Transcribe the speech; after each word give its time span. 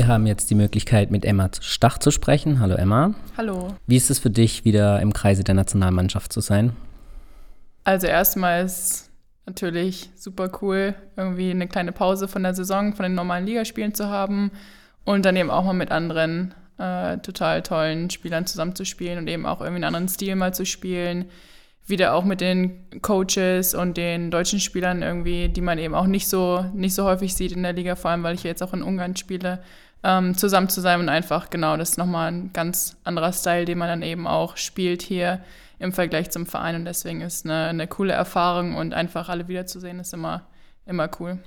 Wir 0.00 0.08
haben 0.08 0.26
jetzt 0.26 0.48
die 0.48 0.54
Möglichkeit, 0.54 1.10
mit 1.10 1.26
Emma 1.26 1.50
Stach 1.60 1.98
zu 1.98 2.10
sprechen. 2.10 2.58
Hallo 2.58 2.74
Emma. 2.74 3.12
Hallo. 3.36 3.68
Wie 3.86 3.98
ist 3.98 4.08
es 4.08 4.18
für 4.18 4.30
dich, 4.30 4.64
wieder 4.64 4.98
im 5.02 5.12
Kreise 5.12 5.44
der 5.44 5.54
Nationalmannschaft 5.54 6.32
zu 6.32 6.40
sein? 6.40 6.72
Also 7.84 8.06
erstmal 8.06 8.64
ist 8.64 9.10
natürlich 9.44 10.08
super 10.16 10.50
cool, 10.62 10.94
irgendwie 11.18 11.50
eine 11.50 11.68
kleine 11.68 11.92
Pause 11.92 12.28
von 12.28 12.42
der 12.42 12.54
Saison, 12.54 12.94
von 12.94 13.02
den 13.02 13.14
normalen 13.14 13.44
Ligaspielen 13.44 13.92
zu 13.92 14.08
haben 14.08 14.52
und 15.04 15.26
dann 15.26 15.36
eben 15.36 15.50
auch 15.50 15.64
mal 15.64 15.74
mit 15.74 15.90
anderen 15.90 16.54
äh, 16.78 17.18
total 17.18 17.60
tollen 17.60 18.08
Spielern 18.08 18.46
zusammenzuspielen 18.46 19.18
und 19.18 19.28
eben 19.28 19.44
auch 19.44 19.60
irgendwie 19.60 19.84
einen 19.84 19.94
anderen 19.94 20.08
Stil 20.08 20.34
mal 20.34 20.54
zu 20.54 20.64
spielen. 20.64 21.26
Wieder 21.86 22.14
auch 22.14 22.24
mit 22.24 22.40
den 22.40 22.86
Coaches 23.02 23.74
und 23.74 23.96
den 23.96 24.30
deutschen 24.30 24.60
Spielern 24.60 25.02
irgendwie, 25.02 25.48
die 25.48 25.60
man 25.60 25.78
eben 25.78 25.94
auch 25.94 26.06
nicht 26.06 26.28
so, 26.28 26.64
nicht 26.72 26.94
so 26.94 27.04
häufig 27.04 27.34
sieht 27.34 27.52
in 27.52 27.62
der 27.62 27.72
Liga, 27.72 27.96
vor 27.96 28.10
allem 28.10 28.22
weil 28.22 28.34
ich 28.34 28.44
jetzt 28.44 28.62
auch 28.62 28.72
in 28.72 28.82
Ungarn 28.82 29.16
spiele, 29.16 29.60
ähm, 30.02 30.36
zusammen 30.36 30.68
zu 30.68 30.80
sein 30.80 31.00
und 31.00 31.08
einfach, 31.08 31.50
genau, 31.50 31.76
das 31.76 31.90
ist 31.90 31.98
nochmal 31.98 32.30
ein 32.30 32.52
ganz 32.52 32.96
anderer 33.04 33.32
Style, 33.32 33.64
den 33.64 33.78
man 33.78 33.88
dann 33.88 34.02
eben 34.02 34.26
auch 34.26 34.56
spielt 34.56 35.02
hier 35.02 35.40
im 35.78 35.92
Vergleich 35.92 36.30
zum 36.30 36.46
Verein 36.46 36.76
und 36.76 36.84
deswegen 36.84 37.22
ist 37.22 37.44
eine, 37.44 37.66
eine 37.66 37.86
coole 37.86 38.12
Erfahrung 38.12 38.76
und 38.76 38.94
einfach 38.94 39.28
alle 39.28 39.48
wiederzusehen 39.48 39.98
ist 39.98 40.12
immer, 40.12 40.42
immer 40.86 41.08
cool. 41.18 41.38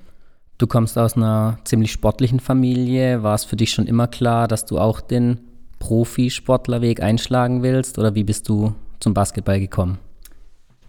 Du 0.57 0.67
kommst 0.67 0.97
aus 0.97 1.15
einer 1.15 1.57
ziemlich 1.63 1.91
sportlichen 1.91 2.39
Familie. 2.39 3.23
War 3.23 3.35
es 3.35 3.43
für 3.43 3.55
dich 3.55 3.71
schon 3.71 3.87
immer 3.87 4.07
klar, 4.07 4.47
dass 4.47 4.65
du 4.65 4.79
auch 4.79 5.01
den 5.01 5.39
Profisportlerweg 5.79 7.01
einschlagen 7.01 7.63
willst 7.63 7.97
oder 7.99 8.15
wie 8.15 8.23
bist 8.23 8.47
du 8.49 8.73
zum 8.99 9.13
Basketball 9.13 9.59
gekommen? 9.59 9.99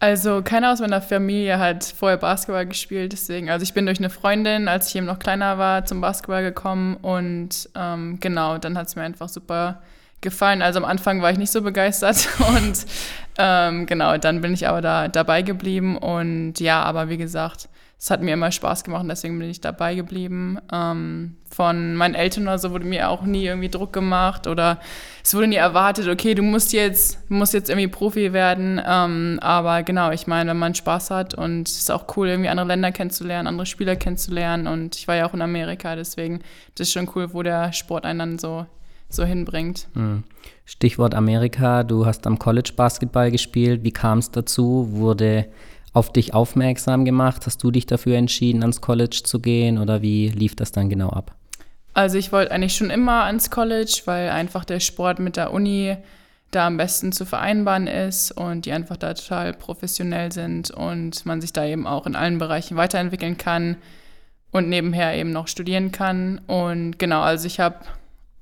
Also 0.05 0.43
keiner 0.43 0.71
aus 0.71 0.81
meiner 0.81 1.01
Familie 1.01 1.59
hat 1.59 1.83
vorher 1.83 2.19
Basketball 2.19 2.67
gespielt, 2.67 3.15
deswegen, 3.15 3.49
also 3.49 3.63
ich 3.63 3.73
bin 3.73 3.87
durch 3.87 3.97
eine 4.01 4.11
Freundin, 4.11 4.69
als 4.69 4.89
ich 4.89 4.97
eben 4.97 5.07
noch 5.07 5.19
kleiner 5.19 5.57
war, 5.57 5.87
zum 5.87 6.03
Basketball 6.03 6.43
gekommen 6.43 6.97
und 6.97 7.71
ähm, 7.75 8.19
genau, 8.21 8.59
dann 8.59 8.77
hat 8.77 8.89
es 8.89 8.97
mir 8.97 9.03
einfach 9.03 9.31
super 9.31 9.81
gefallen. 10.25 10.61
Also 10.61 10.81
am 10.81 10.85
Anfang 10.85 11.23
war 11.23 11.31
ich 11.31 11.39
nicht 11.39 11.53
so 11.53 11.63
begeistert 11.63 12.29
und 12.49 12.85
ähm, 13.39 13.87
genau, 13.87 14.19
dann 14.19 14.41
bin 14.41 14.53
ich 14.53 14.67
aber 14.67 14.81
da 14.81 15.07
dabei 15.07 15.43
geblieben 15.43 15.97
und 15.97 16.59
ja, 16.59 16.83
aber 16.83 17.09
wie 17.09 17.17
gesagt, 17.17 17.69
es 18.05 18.11
hat 18.11 18.21
mir 18.21 18.35
immer 18.35 18.53
Spaß 18.53 18.85
gemacht 18.85 19.03
und 19.03 19.09
deswegen 19.09 19.39
bin 19.39 19.49
ich 19.49 19.63
dabei 19.63 19.95
geblieben. 19.95 20.59
Ähm, 20.71 21.37
von 21.51 21.95
meinen 21.95 22.15
Eltern 22.15 22.43
oder 22.43 22.59
so 22.59 22.71
wurde 22.71 22.85
mir 22.85 23.09
auch 23.09 23.23
nie 23.23 23.47
irgendwie 23.47 23.71
Druck 23.71 23.95
gemacht 23.95 24.47
oder 24.47 24.79
es 25.23 25.35
wurde 25.35 25.47
nie 25.47 25.57
erwartet, 25.57 26.09
okay, 26.09 26.35
du 26.35 26.43
musst 26.43 26.75
jetzt, 26.75 27.31
musst 27.31 27.55
jetzt 27.55 27.71
irgendwie 27.71 27.89
Profi 27.89 28.35
werden. 28.35 28.79
Ähm, 28.85 29.39
aber 29.41 29.85
genau, 29.85 30.11
ich 30.11 30.27
meine, 30.27 30.51
wenn 30.51 30.59
man 30.59 30.75
Spaß 30.75 31.11
hat 31.13 31.33
und 31.33 31.67
es 31.67 31.79
ist 31.79 31.91
auch 31.91 32.05
cool, 32.17 32.29
irgendwie 32.29 32.51
andere 32.51 32.67
Länder 32.67 32.93
kennenzulernen, 32.93 33.47
andere 33.47 33.65
Spieler 33.65 33.97
kennenzulernen 33.97 34.67
und 34.67 34.97
ich 34.97 35.09
war 35.09 35.15
ja 35.15 35.27
auch 35.27 35.33
in 35.33 35.41
Amerika, 35.41 35.97
deswegen 35.97 36.41
das 36.75 36.89
ist 36.89 36.93
schon 36.93 37.09
cool, 37.15 37.33
wo 37.33 37.43
der 37.43 37.73
Sport 37.73 38.05
einen 38.05 38.19
dann 38.19 38.39
so 38.39 38.67
so 39.15 39.25
hinbringt. 39.25 39.89
Hm. 39.95 40.25
Stichwort 40.65 41.15
Amerika, 41.15 41.83
du 41.83 42.07
hast 42.07 42.27
am 42.27 42.39
College 42.39 42.73
Basketball 42.77 43.31
gespielt. 43.31 43.85
Wie 43.85 43.93
kam 43.93 44.19
es 44.19 44.31
dazu? 44.31 44.89
Wurde 44.93 45.47
auf 45.93 46.13
dich 46.13 46.35
aufmerksam 46.35 47.05
gemacht? 47.05 47.47
Hast 47.47 47.63
du 47.63 47.71
dich 47.71 47.87
dafür 47.87 48.17
entschieden, 48.17 48.63
ans 48.63 48.81
College 48.81 49.21
zu 49.25 49.41
gehen 49.41 49.79
oder 49.79 50.03
wie 50.03 50.29
lief 50.29 50.57
das 50.57 50.73
dann 50.73 50.89
genau 50.89 51.11
ab? 51.11 51.35
Also 51.95 52.19
ich 52.19 52.33
wollte 52.33 52.51
eigentlich 52.51 52.77
schon 52.77 52.91
immer 52.91 53.25
ans 53.25 53.51
College, 53.51 54.03
weil 54.07 54.31
einfach 54.31 54.65
der 54.65 54.81
Sport 54.81 55.21
mit 55.21 55.37
der 55.37 55.53
Uni 55.53 55.97
da 56.51 56.67
am 56.67 56.77
besten 56.77 57.13
zu 57.13 57.25
vereinbaren 57.25 57.87
ist 57.87 58.33
und 58.33 58.67
die 58.67 58.73
einfach 58.73 58.97
da 58.97 59.15
total 59.15 59.55
professionell 59.55 60.33
sind 60.33 60.71
und 60.71 61.25
man 61.27 61.41
sich 61.41 61.53
da 61.53 61.65
eben 61.65 61.87
auch 61.87 62.07
in 62.07 62.17
allen 62.17 62.39
Bereichen 62.39 62.77
weiterentwickeln 62.77 63.39
kann 63.39 63.77
und 64.51 64.69
nebenher 64.69 65.15
eben 65.15 65.33
noch 65.33 65.49
studieren 65.49 65.91
kann. 65.91 66.41
Und 66.47 66.99
genau, 66.99 67.23
also 67.23 67.47
ich 67.47 67.61
habe 67.61 67.77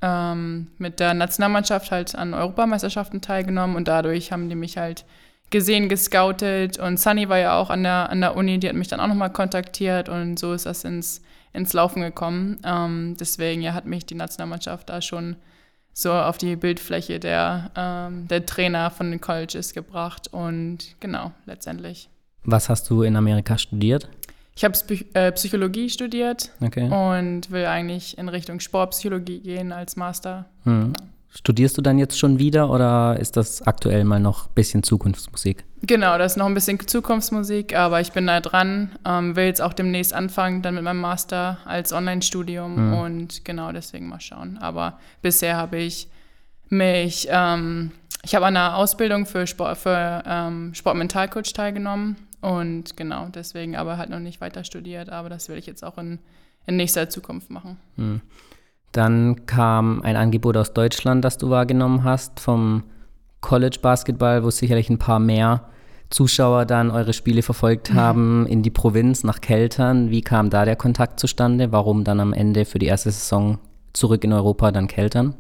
ähm, 0.03 0.69
mit 0.79 1.01
der 1.01 1.15
Nationalmannschaft 1.15 1.91
halt 1.91 2.15
an 2.15 2.35
Europameisterschaften 2.35 3.21
teilgenommen 3.21 3.77
und 3.77 3.89
dadurch 3.89 4.33
haben 4.33 4.49
die 4.49 4.57
mich 4.57 4.77
halt 4.77 5.05
gesehen, 5.51 5.89
gescoutet 5.89 6.79
und 6.79 6.99
Sunny 6.99 7.29
war 7.29 7.39
ja 7.39 7.57
auch 7.59 7.71
an 7.71 7.85
der, 7.85 8.11
an 8.11 8.21
der 8.21 8.37
Uni, 8.37 8.59
die 8.59 8.69
hat 8.69 8.75
mich 8.75 8.89
dann 8.89 9.01
auch 9.01 9.07
nochmal 9.07 9.33
kontaktiert 9.33 10.09
und 10.09 10.39
so 10.39 10.53
ist 10.53 10.67
das 10.67 10.83
ins, 10.85 11.23
ins 11.53 11.73
Laufen 11.73 12.03
gekommen. 12.03 12.59
Ähm, 12.65 13.17
deswegen 13.21 13.63
ja, 13.63 13.75
hat 13.75 13.87
mich 13.87 14.05
die 14.05 14.15
Nationalmannschaft 14.15 14.89
da 14.89 15.01
schon 15.01 15.37
so 15.93 16.13
auf 16.13 16.39
die 16.39 16.57
Bildfläche 16.57 17.21
der, 17.21 17.71
ähm, 17.77 18.27
der 18.29 18.47
Trainer 18.47 18.91
von 18.91 19.11
den 19.11 19.21
Colleges 19.21 19.75
gebracht 19.75 20.29
und 20.33 20.79
genau, 21.01 21.33
letztendlich. 21.45 22.09
Was 22.45 22.69
hast 22.69 22.91
du 22.91 23.03
in 23.03 23.15
Amerika 23.15 23.57
studiert? 23.57 24.09
Ich 24.55 24.65
habe 24.65 24.77
äh, 25.15 25.33
Psychologie 25.33 25.89
studiert 25.89 26.51
okay. 26.61 26.89
und 26.91 27.51
will 27.51 27.67
eigentlich 27.67 28.19
in 28.19 28.29
Richtung 28.29 28.61
Sportpsychologie 28.61 29.41
gehen 29.41 29.73
als 29.73 29.97
Master. 29.97 30.47
Hm. 30.65 30.93
Genau. 30.93 31.13
Studierst 31.35 31.79
du 31.79 31.83
dann 31.83 31.99
jetzt 31.99 32.19
schon 32.19 32.39
wieder 32.39 32.69
oder 32.69 33.19
ist 33.19 33.39
das 33.39 33.63
aktuell 33.63 34.05
mal 34.05 34.21
noch 34.21 34.49
ein 34.49 34.55
bisschen 34.55 34.83
Zukunftsmusik? 34.83 35.65
Genau, 35.81 36.19
das 36.19 36.33
ist 36.33 36.37
noch 36.37 36.45
ein 36.45 36.53
bisschen 36.53 36.79
Zukunftsmusik, 36.87 37.75
aber 37.75 38.03
ich 38.03 38.13
bin 38.13 38.27
da 38.27 38.41
dran, 38.41 38.91
ähm, 39.07 39.35
will 39.35 39.47
jetzt 39.47 39.63
auch 39.63 39.73
demnächst 39.73 40.13
anfangen, 40.13 40.61
dann 40.61 40.75
mit 40.75 40.85
meinem 40.85 41.01
Master 41.01 41.57
als 41.65 41.95
Online-Studium 41.95 42.89
mhm. 42.89 42.95
und 42.99 43.45
genau 43.47 43.73
deswegen 43.73 44.09
mal 44.09 44.21
schauen. 44.21 44.59
Aber 44.59 44.99
bisher 45.23 45.57
habe 45.57 45.79
ich 45.79 46.07
mich, 46.69 47.29
ähm, 47.31 47.93
ich 48.23 48.35
habe 48.35 48.45
an 48.45 48.57
einer 48.57 48.77
Ausbildung 48.77 49.25
für, 49.25 49.47
Sport, 49.47 49.79
für 49.79 50.23
ähm, 50.27 50.75
Sportmentalcoach 50.75 51.55
teilgenommen 51.55 52.17
und 52.43 52.97
genau 52.97 53.29
deswegen 53.35 53.77
aber 53.77 53.97
halt 53.97 54.11
noch 54.11 54.19
nicht 54.19 54.41
weiter 54.41 54.65
studiert, 54.65 55.09
aber 55.09 55.31
das 55.31 55.49
will 55.49 55.57
ich 55.57 55.67
jetzt 55.67 55.83
auch 55.83 55.97
in, 55.97 56.19
in 56.67 56.77
nächster 56.77 57.09
Zukunft 57.09 57.51
machen. 57.51 57.79
Mhm. 57.97 58.21
Dann 58.91 59.47
kam 59.47 60.03
ein 60.03 60.17
Angebot 60.17 60.57
aus 60.59 60.75
Deutschland, 60.75 61.25
das 61.25 61.39
du 61.39 61.49
wahrgenommen 61.49 62.05
hast, 62.05 62.41
vom 62.41 62.83
College 63.41 63.79
Basketball, 63.81 64.45
wo 64.45 64.51
sicherlich 64.51 64.91
ein 64.91 64.99
paar 64.99 65.19
mehr 65.19 65.69
Zuschauer 66.11 66.67
dann 66.67 66.91
eure 66.91 67.13
Spiele 67.15 67.43
verfolgt 67.43 67.91
mhm. 67.91 67.95
haben, 67.95 68.47
in 68.47 68.63
die 68.63 68.71
Provinz 68.71 69.25
nach 69.25 69.41
Keltern. 69.41 70.11
Wie 70.11 70.21
kam 70.21 70.51
da 70.51 70.65
der 70.65 70.77
Kontakt 70.77 71.21
zustande? 71.21 71.73
Warum 71.73 72.05
dann 72.05 72.21
am 72.21 72.33
Ende 72.33 72.65
für 72.65 72.79
die 72.79 72.87
erste 72.87 73.11
Saison 73.11 73.59
zurück 73.93 74.25
in 74.25 74.33
Europa 74.33 74.73
dann 74.73 74.89
Keltern? 74.89 75.35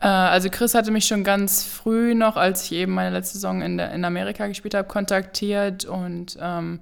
Äh, 0.00 0.06
also 0.06 0.48
Chris 0.50 0.74
hatte 0.74 0.90
mich 0.90 1.06
schon 1.06 1.24
ganz 1.24 1.64
früh 1.64 2.14
noch, 2.14 2.36
als 2.36 2.64
ich 2.64 2.72
eben 2.72 2.92
meine 2.92 3.10
letzte 3.10 3.34
Saison 3.34 3.62
in, 3.62 3.76
der, 3.76 3.92
in 3.92 4.04
Amerika 4.04 4.46
gespielt 4.46 4.74
habe, 4.74 4.88
kontaktiert 4.88 5.84
und 5.84 6.38
ähm, 6.40 6.80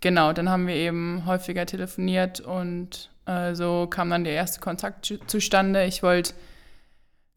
genau, 0.00 0.32
dann 0.32 0.48
haben 0.48 0.66
wir 0.66 0.74
eben 0.74 1.24
häufiger 1.26 1.66
telefoniert 1.66 2.40
und 2.40 3.10
äh, 3.26 3.54
so 3.54 3.86
kam 3.88 4.10
dann 4.10 4.24
der 4.24 4.34
erste 4.34 4.60
Kontakt 4.60 5.12
zustande. 5.26 5.84
Ich 5.84 6.02
wollte 6.02 6.34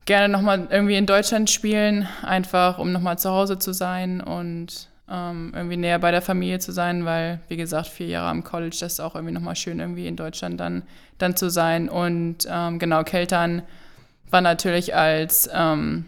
gerne 0.06 0.30
nochmal 0.30 0.68
irgendwie 0.70 0.96
in 0.96 1.06
Deutschland 1.06 1.50
spielen, 1.50 2.08
einfach 2.24 2.78
um 2.78 2.92
nochmal 2.92 3.18
zu 3.18 3.30
Hause 3.30 3.58
zu 3.60 3.74
sein 3.74 4.20
und 4.20 4.90
ähm, 5.10 5.52
irgendwie 5.56 5.78
näher 5.78 6.00
bei 6.00 6.12
der 6.12 6.22
Familie 6.22 6.60
zu 6.60 6.72
sein, 6.72 7.06
weil, 7.06 7.40
wie 7.50 7.58
gesagt, 7.58 7.88
vier 7.88 8.08
Jahre 8.08 8.30
am 8.30 8.44
College, 8.44 8.78
das 8.80 8.94
ist 8.94 9.00
auch 9.00 9.16
irgendwie 9.16 9.34
nochmal 9.34 9.56
schön, 9.56 9.80
irgendwie 9.80 10.08
in 10.08 10.16
Deutschland 10.16 10.60
dann, 10.60 10.84
dann 11.18 11.36
zu 11.36 11.50
sein. 11.50 11.90
Und 11.90 12.48
ähm, 12.50 12.80
genau, 12.80 13.04
Keltern 13.04 13.64
war 14.32 14.42
natürlich 14.42 14.96
als 14.96 15.50
ähm, 15.54 16.06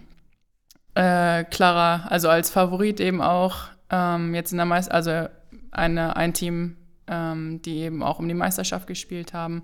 äh, 0.95 1.44
klarer, 1.45 2.11
also 2.11 2.29
als 2.29 2.50
Favorit 2.50 3.00
eben 3.00 3.22
auch 3.22 3.67
ähm, 3.89 4.34
jetzt 4.35 4.51
in 4.51 4.57
der 4.57 4.66
Meister, 4.66 4.94
also 4.94 5.28
eine, 5.72 6.16
ein 6.16 6.34
Team 6.34 6.78
ähm, 7.07 7.61
die 7.61 7.79
eben 7.79 8.03
auch 8.03 8.19
um 8.19 8.28
die 8.28 8.34
Meisterschaft 8.34 8.88
gespielt 8.88 9.34
haben 9.34 9.63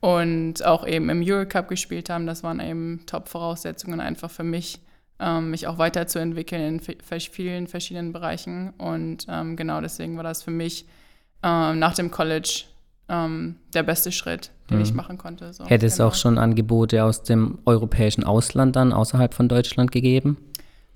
und 0.00 0.64
auch 0.64 0.86
eben 0.86 1.10
im 1.10 1.22
Eurocup 1.24 1.68
gespielt 1.68 2.10
haben. 2.10 2.26
Das 2.26 2.42
waren 2.42 2.60
eben 2.60 3.04
Top-Voraussetzungen 3.06 4.00
einfach 4.00 4.30
für 4.30 4.44
mich, 4.44 4.80
ähm, 5.20 5.50
mich 5.50 5.66
auch 5.66 5.78
weiterzuentwickeln 5.78 6.80
in 6.80 7.20
vielen 7.20 7.66
verschiedenen 7.66 8.12
Bereichen. 8.12 8.70
Und 8.78 9.26
ähm, 9.28 9.56
genau 9.56 9.80
deswegen 9.80 10.16
war 10.16 10.24
das 10.24 10.42
für 10.42 10.50
mich 10.50 10.86
ähm, 11.42 11.78
nach 11.78 11.94
dem 11.94 12.10
College 12.10 12.64
der 13.08 13.82
beste 13.82 14.10
Schritt, 14.10 14.52
den 14.72 14.80
mhm. 14.80 14.84
ich 14.84 14.94
machen 14.94 15.18
konnte. 15.18 15.52
So, 15.52 15.66
Hätte 15.66 15.86
es 15.86 15.96
genau. 15.96 16.08
auch 16.08 16.14
schon 16.14 16.38
Angebote 16.38 17.04
aus 17.04 17.22
dem 17.22 17.58
europäischen 17.64 18.24
Ausland 18.24 18.76
dann 18.76 18.92
außerhalb 18.92 19.34
von 19.34 19.48
Deutschland 19.48 19.92
gegeben? 19.92 20.36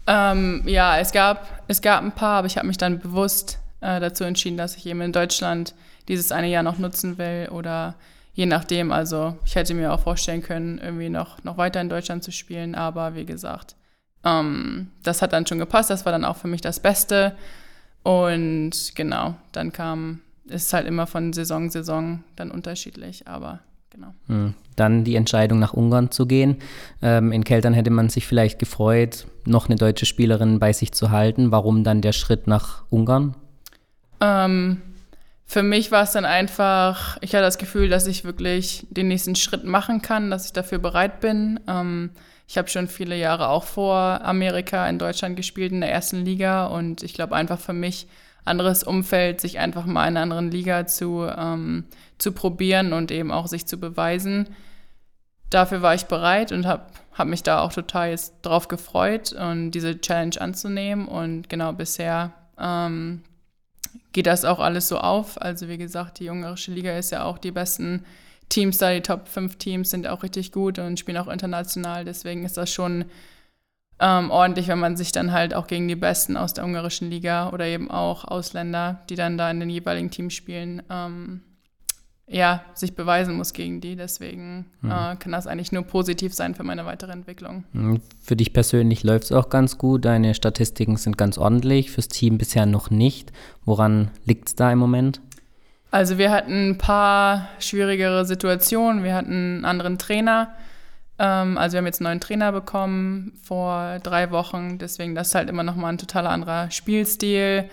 Ähm, 0.07 0.63
ja, 0.67 0.99
es 0.99 1.13
gab, 1.13 1.65
es 1.69 1.83
gab 1.83 2.03
ein 2.03 2.13
paar, 2.13 2.39
aber 2.39 2.47
ich 2.47 2.57
habe 2.57 2.67
mich 2.67 2.79
dann 2.79 2.99
bewusst 2.99 3.59
äh, 3.81 4.01
dazu 4.01 4.25
entschieden, 4.25 4.57
dass 4.57 4.77
ich 4.77 4.87
eben 4.87 5.01
in 5.01 5.13
Deutschland 5.13 5.75
dieses 6.09 6.33
eine 6.33 6.49
Jahr 6.49 6.63
noch 6.63 6.79
nutzen 6.79 7.19
will 7.19 7.49
oder 7.51 7.95
je 8.35 8.47
nachdem. 8.47 8.93
Also 8.93 9.37
ich 9.45 9.57
hätte 9.57 9.75
mir 9.75 9.93
auch 9.93 10.01
vorstellen 10.01 10.43
können, 10.43 10.79
irgendwie 10.79 11.09
noch, 11.09 11.43
noch 11.43 11.57
weiter 11.57 11.81
in 11.81 11.89
Deutschland 11.89 12.23
zu 12.23 12.31
spielen, 12.31 12.75
aber 12.75 13.15
wie 13.17 13.27
gesagt, 13.27 13.75
ähm, 14.25 14.91
das 15.03 15.23
hat 15.23 15.33
dann 15.33 15.47
schon 15.47 15.59
gepasst. 15.59 15.91
Das 15.91 16.05
war 16.05 16.13
dann 16.13 16.25
auch 16.25 16.37
für 16.37 16.49
mich 16.49 16.61
das 16.61 16.81
Beste. 16.81 17.37
Und 18.03 18.95
genau, 18.95 19.35
dann 19.53 19.73
kam, 19.73 20.21
ist 20.45 20.73
halt 20.73 20.87
immer 20.87 21.07
von 21.07 21.33
Saison 21.33 21.71
Saison 21.71 22.23
dann 22.37 22.51
unterschiedlich, 22.51 23.27
aber 23.27 23.61
genau. 23.97 24.15
Hm. 24.29 24.55
Dann 24.77 25.05
die 25.05 25.17
Entscheidung 25.17 25.59
nach 25.59 25.73
Ungarn 25.73 26.11
zu 26.11 26.27
gehen. 26.27 26.57
Ähm, 27.03 27.33
in 27.33 27.45
Keltern 27.45 27.75
hätte 27.75 27.91
man 27.91 28.09
sich 28.09 28.27
vielleicht 28.27 28.59
gefreut, 28.59 29.27
noch 29.45 29.67
eine 29.67 29.77
deutsche 29.77 30.07
Spielerin 30.07 30.59
bei 30.59 30.73
sich 30.73 30.93
zu 30.93 31.11
halten. 31.11 31.51
Warum 31.51 31.83
dann 31.83 32.03
der 32.03 32.13
Schritt 32.13 32.47
nach 32.47 32.85
Ungarn? 32.91 33.35
Ähm, 34.21 34.83
für 35.47 35.63
mich 35.63 35.91
war 35.93 36.03
es 36.03 36.13
dann 36.13 36.25
einfach, 36.25 37.19
ich 37.21 37.35
hatte 37.35 37.45
das 37.45 37.59
Gefühl, 37.59 37.89
dass 37.89 38.07
ich 38.07 38.25
wirklich 38.25 38.87
den 38.91 39.09
nächsten 39.09 39.37
Schritt 39.37 39.65
machen 39.65 40.03
kann, 40.03 40.31
dass 40.31 40.47
ich 40.47 40.53
dafür 40.53 40.79
bereit 40.79 41.21
bin. 41.21 41.61
Ähm, 41.67 42.11
ich 42.49 42.59
habe 42.59 42.69
schon 42.69 42.87
viele 42.87 43.17
Jahre 43.17 43.49
auch 43.49 43.65
vor 43.65 44.21
Amerika 44.23 44.89
in 44.89 44.99
Deutschland 44.99 45.37
gespielt 45.37 45.73
in 45.73 45.81
der 45.81 45.91
ersten 45.91 46.25
Liga 46.25 46.67
und 46.67 47.03
ich 47.03 47.15
glaube 47.15 47.35
einfach 47.35 47.59
für 47.59 47.73
mich 47.73 48.07
anderes 48.47 48.83
Umfeld, 48.83 49.41
sich 49.41 49.59
einfach 49.59 49.87
mal 49.87 50.03
in 50.09 50.17
einer 50.17 50.23
anderen 50.23 50.51
Liga 50.51 50.87
zu, 50.87 51.27
ähm, 51.37 51.85
zu 52.19 52.33
probieren 52.33 52.93
und 52.93 53.11
eben 53.11 53.31
auch 53.31 53.47
sich 53.47 53.67
zu 53.67 53.79
beweisen. 53.79 54.49
Dafür 55.51 55.83
war 55.83 55.95
ich 55.95 56.07
bereit 56.07 56.53
und 56.53 56.67
habe 56.67 56.87
hab 57.13 57.29
mich 57.29 57.43
da 57.43 57.61
auch 57.61 57.73
total 57.73 58.11
jetzt 58.11 58.35
drauf 58.43 58.69
gefreut 58.69 59.33
und 59.33 59.71
diese 59.71 60.01
Challenge 60.01 60.41
anzunehmen. 60.41 61.09
Und 61.09 61.49
genau 61.49 61.73
bisher 61.73 62.33
ähm, 62.59 63.23
geht 64.13 64.27
das 64.27 64.45
auch 64.45 64.59
alles 64.59 64.89
so 64.89 64.99
auf. 64.99 65.41
Also 65.41 65.69
wie 65.69 65.79
gesagt, 65.79 66.19
die 66.19 66.29
ungarische 66.29 66.73
Liga 66.73 66.97
ist 66.97 67.11
ja 67.11 67.25
auch 67.25 67.39
die 67.39 67.53
besten 67.53 68.05
Teams 68.49 68.79
da, 68.79 68.93
die 68.93 69.01
Top 69.01 69.29
5 69.29 69.57
Teams 69.57 69.91
sind 69.91 70.07
auch 70.07 70.23
richtig 70.23 70.53
gut 70.53 70.79
und 70.79 70.99
spielen 70.99 71.19
auch 71.19 71.29
international. 71.29 72.05
Deswegen 72.05 72.45
ist 72.45 72.57
das 72.57 72.71
schon 72.71 73.07
ähm, 73.99 74.31
ordentlich, 74.31 74.69
wenn 74.69 74.79
man 74.79 74.97
sich 74.97 75.13
dann 75.13 75.33
halt 75.33 75.55
auch 75.55 75.67
gegen 75.67 75.89
die 75.89 75.97
Besten 75.97 76.37
aus 76.37 76.53
der 76.53 76.65
ungarischen 76.65 77.11
Liga 77.11 77.51
oder 77.51 77.67
eben 77.67 77.91
auch 77.91 78.25
Ausländer, 78.25 79.01
die 79.09 79.15
dann 79.15 79.39
da 79.39 79.51
in 79.51 79.61
den 79.61 79.71
jeweiligen 79.71 80.11
Teams 80.11 80.35
spielen, 80.35 80.83
ähm, 80.91 81.41
ja, 82.29 82.63
sich 82.75 82.95
beweisen 82.95 83.37
muss 83.37 83.53
gegen 83.53 83.81
die. 83.81 83.97
Deswegen 83.97 84.67
mhm. 84.81 84.91
äh, 84.91 85.17
kann 85.17 85.33
das 85.33 85.47
eigentlich 85.47 85.73
nur 85.73 85.85
positiv 85.85 86.35
sein 86.35 86.55
für 86.55 86.65
meine 86.65 86.85
weitere 86.85 87.13
Entwicklung. 87.13 87.65
Mhm. 87.73 88.01
Für 88.21 88.37
dich 88.37 88.53
persönlich 88.53 89.05
läuft 89.05 89.25
es 89.25 89.33
auch 89.33 89.49
ganz 89.49 89.79
gut. 89.79 90.05
Deine 90.05 90.35
Statistiken 90.35 90.97
sind 90.97 91.17
ganz 91.17 91.39
ordentlich, 91.39 91.91
fürs 91.91 92.09
Team 92.09 92.37
bisher 92.37 92.67
noch 92.67 92.91
nicht. 92.91 93.33
Woran 93.65 94.11
liegt 94.25 94.49
es 94.49 94.55
da 94.57 94.73
im 94.73 94.79
Moment? 94.79 95.21
Also 95.91 96.19
wir 96.19 96.31
hatten 96.31 96.71
ein 96.71 96.79
paar 96.79 97.49
schwierigere 97.61 98.27
Situationen. 98.27 99.05
Wir 99.05 99.15
hatten 99.15 99.31
einen 99.31 99.65
anderen 99.65 99.97
Trainer. 99.97 100.53
Ähm, 101.19 101.59
also 101.59 101.75
wir 101.75 101.79
haben 101.79 101.87
jetzt 101.87 102.01
einen 102.01 102.11
neuen 102.11 102.21
Trainer 102.21 102.53
bekommen 102.53 103.33
vor 103.43 103.99
drei 104.01 104.31
Wochen. 104.31 104.79
Deswegen 104.79 105.15
das 105.15 105.29
ist 105.29 105.35
halt 105.35 105.49
immer 105.49 105.63
noch 105.63 105.77
mal 105.77 105.91
ein 105.91 105.99
total 105.99 106.27
anderer 106.27 106.71
Spielstil. 106.71 107.69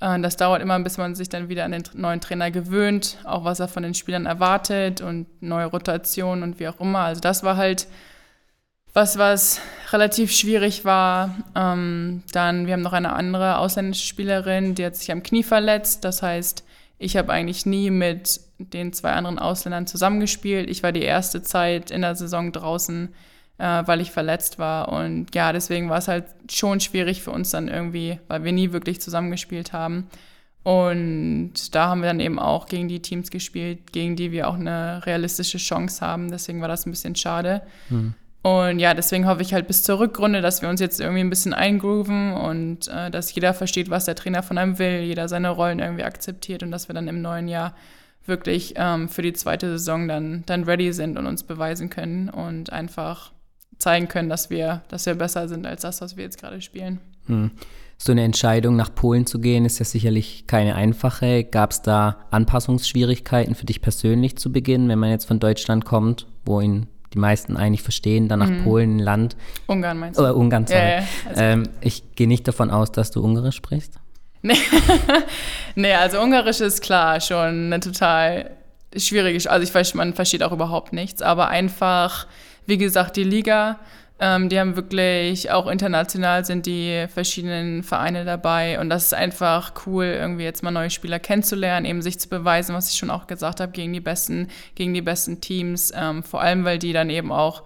Äh, 0.00 0.20
das 0.20 0.36
dauert 0.36 0.62
immer, 0.62 0.78
bis 0.80 0.98
man 0.98 1.14
sich 1.14 1.28
dann 1.28 1.48
wieder 1.48 1.64
an 1.64 1.72
den 1.72 1.84
neuen 1.94 2.20
Trainer 2.20 2.50
gewöhnt, 2.50 3.18
auch 3.24 3.44
was 3.44 3.60
er 3.60 3.68
von 3.68 3.82
den 3.82 3.94
Spielern 3.94 4.26
erwartet 4.26 5.00
und 5.00 5.26
neue 5.42 5.66
Rotationen 5.66 6.42
und 6.42 6.60
wie 6.60 6.68
auch 6.68 6.80
immer. 6.80 7.00
Also 7.00 7.20
das 7.20 7.42
war 7.42 7.56
halt 7.56 7.88
was, 8.94 9.18
was 9.18 9.60
relativ 9.92 10.32
schwierig 10.32 10.84
war. 10.84 11.36
Ähm, 11.54 12.22
dann, 12.32 12.66
wir 12.66 12.72
haben 12.72 12.82
noch 12.82 12.92
eine 12.92 13.12
andere 13.12 13.58
ausländische 13.58 14.06
Spielerin, 14.06 14.74
die 14.74 14.84
hat 14.84 14.96
sich 14.96 15.12
am 15.12 15.22
Knie 15.22 15.42
verletzt. 15.42 16.04
Das 16.04 16.22
heißt, 16.22 16.64
ich 16.98 17.16
habe 17.16 17.32
eigentlich 17.32 17.64
nie 17.64 17.90
mit 17.90 18.40
den 18.58 18.92
zwei 18.92 19.12
anderen 19.12 19.38
Ausländern 19.38 19.86
zusammengespielt. 19.86 20.68
Ich 20.68 20.82
war 20.82 20.92
die 20.92 21.02
erste 21.02 21.42
Zeit 21.42 21.90
in 21.90 22.02
der 22.02 22.16
Saison 22.16 22.50
draußen, 22.50 23.14
äh, 23.58 23.82
weil 23.86 24.00
ich 24.00 24.10
verletzt 24.10 24.58
war. 24.58 24.88
Und 24.88 25.34
ja, 25.34 25.52
deswegen 25.52 25.88
war 25.90 25.98
es 25.98 26.08
halt 26.08 26.24
schon 26.50 26.80
schwierig 26.80 27.22
für 27.22 27.30
uns 27.30 27.50
dann 27.50 27.68
irgendwie, 27.68 28.18
weil 28.26 28.42
wir 28.42 28.52
nie 28.52 28.72
wirklich 28.72 29.00
zusammengespielt 29.00 29.72
haben. 29.72 30.08
Und 30.64 31.74
da 31.74 31.88
haben 31.88 32.02
wir 32.02 32.08
dann 32.08 32.20
eben 32.20 32.38
auch 32.38 32.66
gegen 32.66 32.88
die 32.88 33.00
Teams 33.00 33.30
gespielt, 33.30 33.92
gegen 33.92 34.16
die 34.16 34.32
wir 34.32 34.48
auch 34.48 34.56
eine 34.56 35.06
realistische 35.06 35.58
Chance 35.58 36.04
haben. 36.04 36.30
Deswegen 36.30 36.60
war 36.60 36.68
das 36.68 36.84
ein 36.84 36.90
bisschen 36.90 37.14
schade. 37.14 37.62
Mhm. 37.88 38.14
Und 38.48 38.78
ja, 38.78 38.94
deswegen 38.94 39.26
hoffe 39.26 39.42
ich 39.42 39.52
halt 39.52 39.66
bis 39.66 39.82
zur 39.82 39.98
Rückrunde, 39.98 40.40
dass 40.40 40.62
wir 40.62 40.68
uns 40.68 40.80
jetzt 40.80 41.00
irgendwie 41.00 41.20
ein 41.20 41.28
bisschen 41.28 41.52
eingrooven 41.52 42.32
und 42.32 42.88
äh, 42.88 43.10
dass 43.10 43.34
jeder 43.34 43.52
versteht, 43.52 43.90
was 43.90 44.06
der 44.06 44.14
Trainer 44.14 44.42
von 44.42 44.56
einem 44.56 44.78
will, 44.78 45.00
jeder 45.00 45.28
seine 45.28 45.50
Rollen 45.50 45.80
irgendwie 45.80 46.04
akzeptiert 46.04 46.62
und 46.62 46.70
dass 46.70 46.88
wir 46.88 46.94
dann 46.94 47.08
im 47.08 47.20
neuen 47.20 47.48
Jahr 47.48 47.74
wirklich 48.24 48.74
ähm, 48.76 49.08
für 49.08 49.22
die 49.22 49.34
zweite 49.34 49.68
Saison 49.70 50.08
dann, 50.08 50.44
dann 50.46 50.64
ready 50.64 50.92
sind 50.92 51.18
und 51.18 51.26
uns 51.26 51.42
beweisen 51.42 51.90
können 51.90 52.30
und 52.30 52.72
einfach 52.72 53.32
zeigen 53.78 54.08
können, 54.08 54.28
dass 54.28 54.48
wir, 54.48 54.82
dass 54.88 55.04
wir 55.04 55.14
besser 55.14 55.48
sind 55.48 55.66
als 55.66 55.82
das, 55.82 56.00
was 56.00 56.16
wir 56.16 56.24
jetzt 56.24 56.40
gerade 56.40 56.62
spielen. 56.62 57.00
Hm. 57.26 57.50
So 57.98 58.12
eine 58.12 58.22
Entscheidung, 58.22 58.76
nach 58.76 58.94
Polen 58.94 59.26
zu 59.26 59.40
gehen, 59.40 59.64
ist 59.64 59.78
ja 59.78 59.84
sicherlich 59.84 60.46
keine 60.46 60.76
einfache. 60.76 61.44
Gab 61.44 61.72
es 61.72 61.82
da 61.82 62.24
Anpassungsschwierigkeiten 62.30 63.56
für 63.56 63.66
dich 63.66 63.82
persönlich 63.82 64.38
zu 64.38 64.52
Beginn, 64.52 64.88
wenn 64.88 65.00
man 65.00 65.10
jetzt 65.10 65.26
von 65.26 65.40
Deutschland 65.40 65.84
kommt, 65.84 66.26
wo 66.44 66.60
in 66.60 66.86
die 67.14 67.18
meisten 67.18 67.56
eigentlich 67.56 67.82
verstehen, 67.82 68.28
dann 68.28 68.38
nach 68.40 68.48
mhm. 68.48 68.64
Polen, 68.64 68.96
ein 68.96 68.98
Land. 68.98 69.36
Ungarn 69.66 69.98
meinst 69.98 70.18
du? 70.18 70.22
Oder 70.22 70.36
Ungarn, 70.36 70.66
sorry. 70.66 70.80
Ja, 70.80 70.88
ja. 70.98 71.04
Also 71.28 71.42
ähm, 71.42 71.68
ich 71.80 72.14
gehe 72.14 72.28
nicht 72.28 72.46
davon 72.46 72.70
aus, 72.70 72.92
dass 72.92 73.10
du 73.10 73.22
Ungarisch 73.22 73.56
sprichst. 73.56 73.94
Nee. 74.42 74.54
nee, 75.74 75.94
also 75.94 76.20
Ungarisch 76.20 76.60
ist 76.60 76.82
klar 76.82 77.20
schon 77.20 77.72
eine 77.72 77.80
total 77.80 78.50
schwierige, 78.96 79.50
also 79.50 79.78
ich, 79.78 79.94
man 79.94 80.14
versteht 80.14 80.42
auch 80.42 80.52
überhaupt 80.52 80.92
nichts, 80.92 81.22
aber 81.22 81.48
einfach, 81.48 82.26
wie 82.66 82.78
gesagt, 82.78 83.16
die 83.16 83.24
Liga 83.24 83.78
ähm, 84.20 84.48
die 84.48 84.58
haben 84.58 84.74
wirklich, 84.74 85.50
auch 85.50 85.68
international 85.68 86.44
sind 86.44 86.66
die 86.66 87.06
verschiedenen 87.08 87.82
Vereine 87.82 88.24
dabei 88.24 88.80
und 88.80 88.90
das 88.90 89.06
ist 89.06 89.14
einfach 89.14 89.72
cool, 89.86 90.04
irgendwie 90.04 90.44
jetzt 90.44 90.62
mal 90.62 90.70
neue 90.70 90.90
Spieler 90.90 91.18
kennenzulernen, 91.18 91.86
eben 91.86 92.02
sich 92.02 92.18
zu 92.18 92.28
beweisen, 92.28 92.74
was 92.74 92.90
ich 92.90 92.96
schon 92.96 93.10
auch 93.10 93.26
gesagt 93.28 93.60
habe, 93.60 93.70
gegen 93.72 93.92
die 93.92 94.00
besten, 94.00 94.48
gegen 94.74 94.92
die 94.92 95.02
besten 95.02 95.40
Teams, 95.40 95.92
ähm, 95.94 96.22
vor 96.22 96.40
allem, 96.40 96.64
weil 96.64 96.78
die 96.78 96.92
dann 96.92 97.10
eben 97.10 97.30
auch 97.30 97.62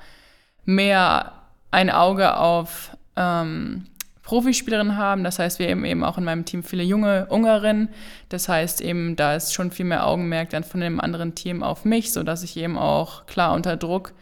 mehr 0.64 1.32
ein 1.70 1.88
Auge 1.88 2.36
auf 2.36 2.96
ähm, 3.16 3.86
Profispielerinnen 4.22 4.96
haben. 4.96 5.24
Das 5.24 5.38
heißt, 5.38 5.58
wir 5.58 5.68
haben 5.68 5.84
eben 5.84 6.04
auch 6.04 6.16
in 6.16 6.24
meinem 6.24 6.44
Team 6.44 6.62
viele 6.62 6.82
junge 6.82 7.26
Ungarinnen. 7.26 7.88
Das 8.28 8.48
heißt 8.48 8.80
eben, 8.80 9.16
da 9.16 9.34
ist 9.34 9.52
schon 9.52 9.70
viel 9.70 9.86
mehr 9.86 10.06
Augenmerk 10.06 10.50
dann 10.50 10.64
von 10.64 10.80
dem 10.80 11.00
anderen 11.00 11.34
Team 11.34 11.62
auf 11.62 11.84
mich, 11.84 12.12
sodass 12.12 12.42
ich 12.42 12.56
eben 12.56 12.78
auch 12.78 13.26
klar 13.26 13.52
unter 13.52 13.76
Druck 13.76 14.12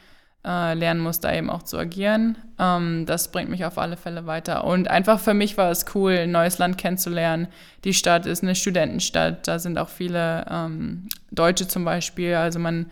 äh, 0.44 0.75
lernen 0.75 1.00
muss, 1.00 1.20
da 1.20 1.32
eben 1.34 1.50
auch 1.50 1.62
zu 1.62 1.76
agieren. 1.76 2.38
Ähm, 2.58 3.04
das 3.06 3.31
bringt 3.31 3.50
mich 3.50 3.64
auf 3.64 3.78
alle 3.78 3.96
Fälle 3.96 4.26
weiter. 4.26 4.64
Und 4.64 4.88
einfach 4.88 5.20
für 5.20 5.34
mich 5.34 5.56
war 5.58 5.70
es 5.70 5.84
cool, 5.94 6.12
ein 6.12 6.31
neues 6.31 6.58
Land 6.58 6.78
kennenzulernen. 6.78 7.48
Die 7.84 7.94
Stadt 7.94 8.26
ist 8.26 8.42
eine 8.42 8.54
Studentenstadt, 8.54 9.46
da 9.46 9.58
sind 9.58 9.78
auch 9.78 9.88
viele 9.88 10.46
ähm, 10.50 11.08
Deutsche 11.31 11.69
zum 11.69 11.84
Beispiel. 11.84 12.34
Also 12.34 12.58
man 12.58 12.87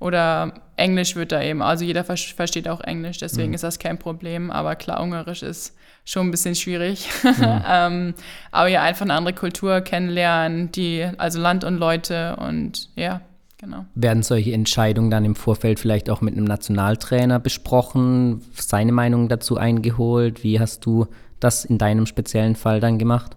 oder 0.00 0.54
Englisch 0.76 1.16
wird 1.16 1.32
da 1.32 1.42
eben, 1.42 1.60
also 1.60 1.84
jeder 1.84 2.04
versteht 2.04 2.68
auch 2.68 2.80
Englisch, 2.80 3.18
deswegen 3.18 3.48
mhm. 3.48 3.54
ist 3.54 3.64
das 3.64 3.78
kein 3.78 3.98
Problem. 3.98 4.50
Aber 4.50 4.76
klar, 4.76 5.00
Ungarisch 5.00 5.42
ist 5.42 5.76
schon 6.04 6.28
ein 6.28 6.30
bisschen 6.30 6.54
schwierig. 6.54 7.08
Mhm. 7.22 7.62
ähm, 7.68 8.14
aber 8.50 8.68
ja, 8.68 8.82
einfach 8.82 9.02
eine 9.02 9.14
andere 9.14 9.34
Kultur 9.34 9.80
kennenlernen, 9.82 10.72
die, 10.72 11.06
also 11.18 11.38
Land 11.38 11.62
und 11.62 11.76
Leute 11.76 12.36
und 12.36 12.88
ja, 12.96 13.20
Genau. 13.60 13.86
Werden 13.94 14.22
solche 14.22 14.52
Entscheidungen 14.52 15.10
dann 15.10 15.24
im 15.24 15.34
Vorfeld 15.34 15.80
vielleicht 15.80 16.10
auch 16.10 16.20
mit 16.20 16.36
einem 16.36 16.44
Nationaltrainer 16.44 17.40
besprochen, 17.40 18.40
seine 18.54 18.92
Meinung 18.92 19.28
dazu 19.28 19.56
eingeholt? 19.56 20.44
Wie 20.44 20.60
hast 20.60 20.86
du 20.86 21.06
das 21.40 21.64
in 21.64 21.76
deinem 21.76 22.06
speziellen 22.06 22.54
Fall 22.54 22.78
dann 22.78 22.98
gemacht? 22.98 23.36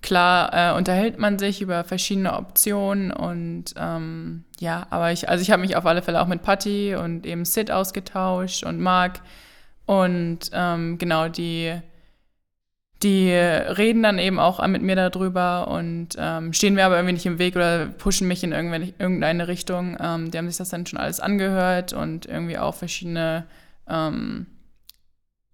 Klar, 0.00 0.50
äh, 0.52 0.76
unterhält 0.76 1.18
man 1.18 1.38
sich 1.38 1.62
über 1.62 1.84
verschiedene 1.84 2.34
Optionen 2.36 3.10
und 3.10 3.74
ähm, 3.76 4.44
ja, 4.60 4.86
aber 4.90 5.12
ich, 5.12 5.28
also 5.28 5.40
ich 5.40 5.50
habe 5.50 5.62
mich 5.62 5.76
auf 5.76 5.86
alle 5.86 6.02
Fälle 6.02 6.20
auch 6.20 6.26
mit 6.26 6.42
Patti 6.42 6.94
und 6.94 7.24
eben 7.24 7.44
Sid 7.44 7.70
ausgetauscht 7.70 8.64
und 8.64 8.80
Marc 8.80 9.20
und 9.86 10.50
ähm, 10.52 10.98
genau 10.98 11.28
die 11.28 11.72
die 13.04 13.30
reden 13.30 14.02
dann 14.02 14.18
eben 14.18 14.38
auch 14.40 14.66
mit 14.66 14.82
mir 14.82 14.96
darüber 14.96 15.68
und 15.68 16.08
ähm, 16.18 16.52
stehen 16.54 16.74
mir 16.74 16.86
aber 16.86 16.96
irgendwie 16.96 17.12
nicht 17.12 17.26
im 17.26 17.38
Weg 17.38 17.54
oder 17.54 17.86
pushen 17.86 18.26
mich 18.26 18.42
in 18.42 18.52
irgendeine 18.52 19.46
Richtung. 19.46 19.96
Ähm, 20.00 20.30
die 20.30 20.38
haben 20.38 20.48
sich 20.48 20.56
das 20.56 20.70
dann 20.70 20.86
schon 20.86 20.98
alles 20.98 21.20
angehört 21.20 21.92
und 21.92 22.24
irgendwie 22.24 22.58
auch 22.58 22.74
verschiedene, 22.74 23.44
ähm, 23.88 24.46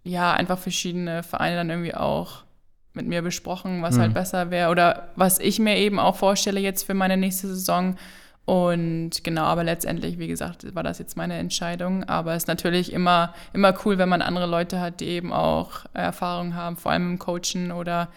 ja, 0.04 0.32
einfach 0.32 0.58
verschiedene 0.58 1.24
Vereine 1.24 1.56
dann 1.56 1.70
irgendwie 1.70 1.94
auch 1.94 2.44
mit 2.92 3.06
mir 3.06 3.20
besprochen, 3.22 3.82
was 3.82 3.98
halt 3.98 3.98
mhm. 3.98 4.02
halt 4.02 4.14
besser 4.14 4.50
wäre 4.50 4.70
oder 4.70 5.08
was 5.16 5.38
ich 5.40 5.58
mir 5.58 5.76
eben 5.76 5.98
auch 5.98 6.16
vorstelle 6.16 6.60
jetzt 6.60 6.84
für 6.84 6.94
meine 6.94 7.16
nächste 7.16 7.48
Saison 7.48 7.96
und 8.50 9.22
genau, 9.22 9.44
aber 9.44 9.62
letztendlich, 9.62 10.18
wie 10.18 10.26
gesagt, 10.26 10.74
war 10.74 10.82
das 10.82 10.98
jetzt 10.98 11.16
meine 11.16 11.34
Entscheidung. 11.34 12.02
Aber 12.02 12.32
es 12.32 12.38
ist 12.42 12.48
natürlich 12.48 12.92
immer, 12.92 13.32
immer 13.52 13.72
cool, 13.84 13.96
wenn 13.96 14.08
man 14.08 14.22
andere 14.22 14.46
Leute 14.46 14.80
hat, 14.80 14.98
die 14.98 15.06
eben 15.06 15.32
auch 15.32 15.84
Erfahrung 15.94 16.56
haben, 16.56 16.76
vor 16.76 16.90
allem 16.90 17.12
im 17.12 17.18
Coachen 17.20 17.70
oder 17.70 18.08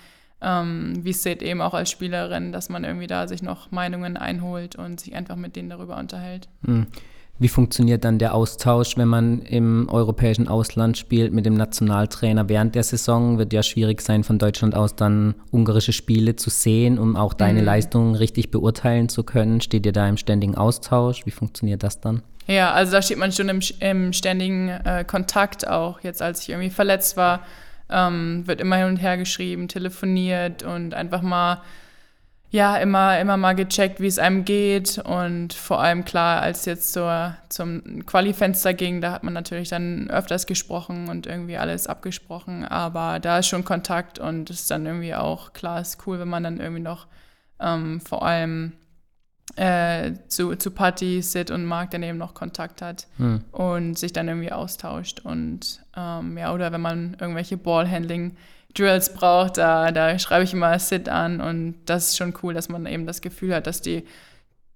ähm, 0.42 0.94
wie 1.04 1.12
es 1.12 1.22
seht, 1.22 1.44
eben 1.44 1.62
auch 1.62 1.75
als 1.75 1.92
Spielerin, 1.92 2.52
dass 2.52 2.70
man 2.70 2.84
irgendwie 2.84 3.06
da 3.06 3.28
sich 3.28 3.44
noch 3.44 3.70
Meinungen 3.70 4.18
einholt 4.18 4.75
und 4.75 5.00
sich 5.00 5.13
einfach 5.13 5.36
mit 5.36 5.56
denen 5.56 5.70
darüber 5.70 5.98
unterhält. 5.98 6.48
Mhm. 6.63 6.88
Wie 7.40 7.48
funktioniert 7.48 8.06
dann 8.06 8.20
der 8.20 8.36
Austausch, 8.36 8.96
wenn 8.96 9.08
man 9.08 9.42
im 9.42 9.90
europäischen 9.90 10.48
Ausland 10.48 10.98
spielt 10.98 11.34
mit 11.34 11.46
dem 11.46 11.56
Nationaltrainer 11.56 12.48
während 12.48 12.75
der 12.75 12.84
Saison? 12.84 13.40
Wird 13.40 13.54
ja 13.54 13.63
schwierig 13.63 14.02
sein, 14.02 14.24
von 14.24 14.38
Deutschland 14.38 14.75
aus 14.75 14.96
dann 14.96 15.34
ungarische 15.52 15.94
Spiele 15.94 16.36
zu 16.36 16.52
sehen, 16.52 17.00
um 17.00 17.16
auch 17.16 17.34
deine 17.34 17.60
mhm. 17.60 17.66
Leistungen 17.66 18.16
richtig 18.16 18.52
beurteilen 18.52 19.10
zu 19.10 19.24
können. 19.24 19.62
Steht 19.62 19.86
ihr 19.86 19.92
da 19.92 20.08
im 20.08 20.18
ständigen 20.18 20.56
Austausch? 20.56 21.25
Wie 21.25 21.32
funktioniert 21.32 21.82
das 21.82 22.00
dann? 22.00 22.22
Ja, 22.46 22.72
also 22.72 22.92
da 22.92 23.02
steht 23.02 23.18
man 23.18 23.32
schon 23.32 23.50
im, 23.50 23.62
im 23.80 24.13
ständigen 24.13 24.70
äh, 24.70 25.04
Kontakt 25.06 25.68
auch. 25.68 26.02
Jetzt, 26.02 26.22
als 26.22 26.42
ich 26.44 26.50
irgendwie 26.50 26.70
verletzt 26.70 27.18
war, 27.18 27.42
ähm, 27.90 28.46
wird 28.46 28.62
immer 28.62 28.75
hin 28.75 28.88
und 28.88 28.98
her 28.98 29.18
geschrieben, 29.18 29.68
telefoniert 29.68 30.62
und 30.62 30.94
einfach 30.94 31.22
mal 31.22 31.62
ja, 32.53 32.77
immer, 32.77 33.19
immer 33.19 33.36
mal 33.36 33.53
gecheckt, 33.53 34.00
wie 34.00 34.05
es 34.05 34.19
einem 34.19 34.45
geht. 34.45 35.00
Und 35.00 35.53
vor 35.53 35.81
allem 35.81 36.05
klar, 36.05 36.39
als 36.39 36.65
jetzt 36.65 36.93
zur, 36.93 37.36
zum 37.50 38.05
Qualifenster 38.05 38.75
ging, 38.75 39.01
da 39.01 39.12
hat 39.12 39.24
man 39.24 39.33
natürlich 39.33 39.69
dann 39.69 40.07
öfters 40.12 40.45
gesprochen 40.45 41.10
und 41.10 41.25
irgendwie 41.25 41.57
alles 41.57 41.88
abgesprochen. 41.88 42.63
Aber 42.63 43.19
da 43.19 43.39
ist 43.39 43.48
schon 43.48 43.65
Kontakt 43.65 44.19
und 44.19 44.51
es 44.51 44.62
ist 44.62 44.72
dann 44.72 44.86
irgendwie 44.86 45.15
auch 45.15 45.53
klar, 45.53 45.81
ist 45.81 46.05
cool, 46.05 46.19
wenn 46.19 46.27
man 46.27 46.43
dann 46.43 46.60
irgendwie 46.60 46.83
noch 46.83 47.07
ähm, 47.60 48.00
vor 48.01 48.24
allem 48.24 48.74
äh, 49.55 50.12
zu, 50.27 50.55
zu 50.55 50.69
Patty, 50.69 51.24
Sid 51.24 51.50
und 51.50 51.65
Mark 51.65 51.89
dann 51.89 52.03
eben 52.03 52.19
noch 52.19 52.36
Kontakt 52.36 52.83
hat 52.83 53.07
hm. 53.17 53.43
und 53.51 53.98
sich 53.98 54.13
dann 54.13 54.27
irgendwie 54.27 54.51
austauscht. 54.51 55.22
Und 55.22 55.83
ähm, 55.98 56.38
ja, 56.38 56.53
oder 56.53 56.72
wenn 56.72 56.81
man 56.81 57.17
irgendwelche 57.19 57.57
Ballhandling- 57.57 58.33
Drills 58.75 59.13
braucht, 59.13 59.58
da, 59.58 59.92
da 59.92 60.18
schreibe 60.18 60.44
ich 60.44 60.53
immer 60.53 60.77
Sit 60.80 61.10
an 61.10 61.42
und 61.42 61.75
das 61.86 62.10
ist 62.10 62.18
schon 62.18 62.34
cool, 62.42 62.53
dass 62.53 62.70
man 62.70 62.86
eben 62.86 63.06
das 63.06 63.22
Gefühl 63.22 63.53
hat, 63.53 63.68
dass 63.68 63.82
die 63.82 64.03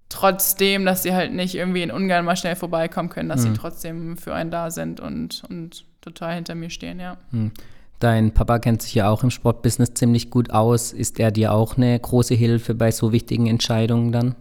trotzdem, 0.08 0.84
dass 0.84 1.02
sie 1.02 1.14
halt 1.14 1.32
nicht 1.32 1.54
irgendwie 1.54 1.82
in 1.82 1.90
Ungarn 1.90 2.24
mal 2.24 2.36
schnell 2.36 2.56
vorbeikommen 2.56 3.08
können, 3.08 3.28
dass 3.28 3.44
mhm. 3.44 3.54
sie 3.54 3.60
trotzdem 3.60 4.16
für 4.16 4.34
einen 4.34 4.50
da 4.50 4.70
sind 4.70 5.00
und, 5.00 5.42
und 5.48 5.84
total 6.00 6.34
hinter 6.34 6.54
mir 6.54 6.70
stehen, 6.70 7.00
ja. 7.00 7.16
Mhm. 7.30 7.52
Dein 7.98 8.32
Papa 8.32 8.60
kennt 8.60 8.80
sich 8.80 8.94
ja 8.94 9.08
auch 9.08 9.24
im 9.24 9.30
Sportbusiness 9.30 9.94
ziemlich 9.94 10.30
gut 10.30 10.50
aus. 10.50 10.92
Ist 10.92 11.18
er 11.18 11.32
dir 11.32 11.52
auch 11.52 11.76
eine 11.76 11.98
große 11.98 12.34
Hilfe 12.34 12.74
bei 12.74 12.92
so 12.92 13.10
wichtigen 13.10 13.48
Entscheidungen 13.48 14.12
dann? 14.12 14.36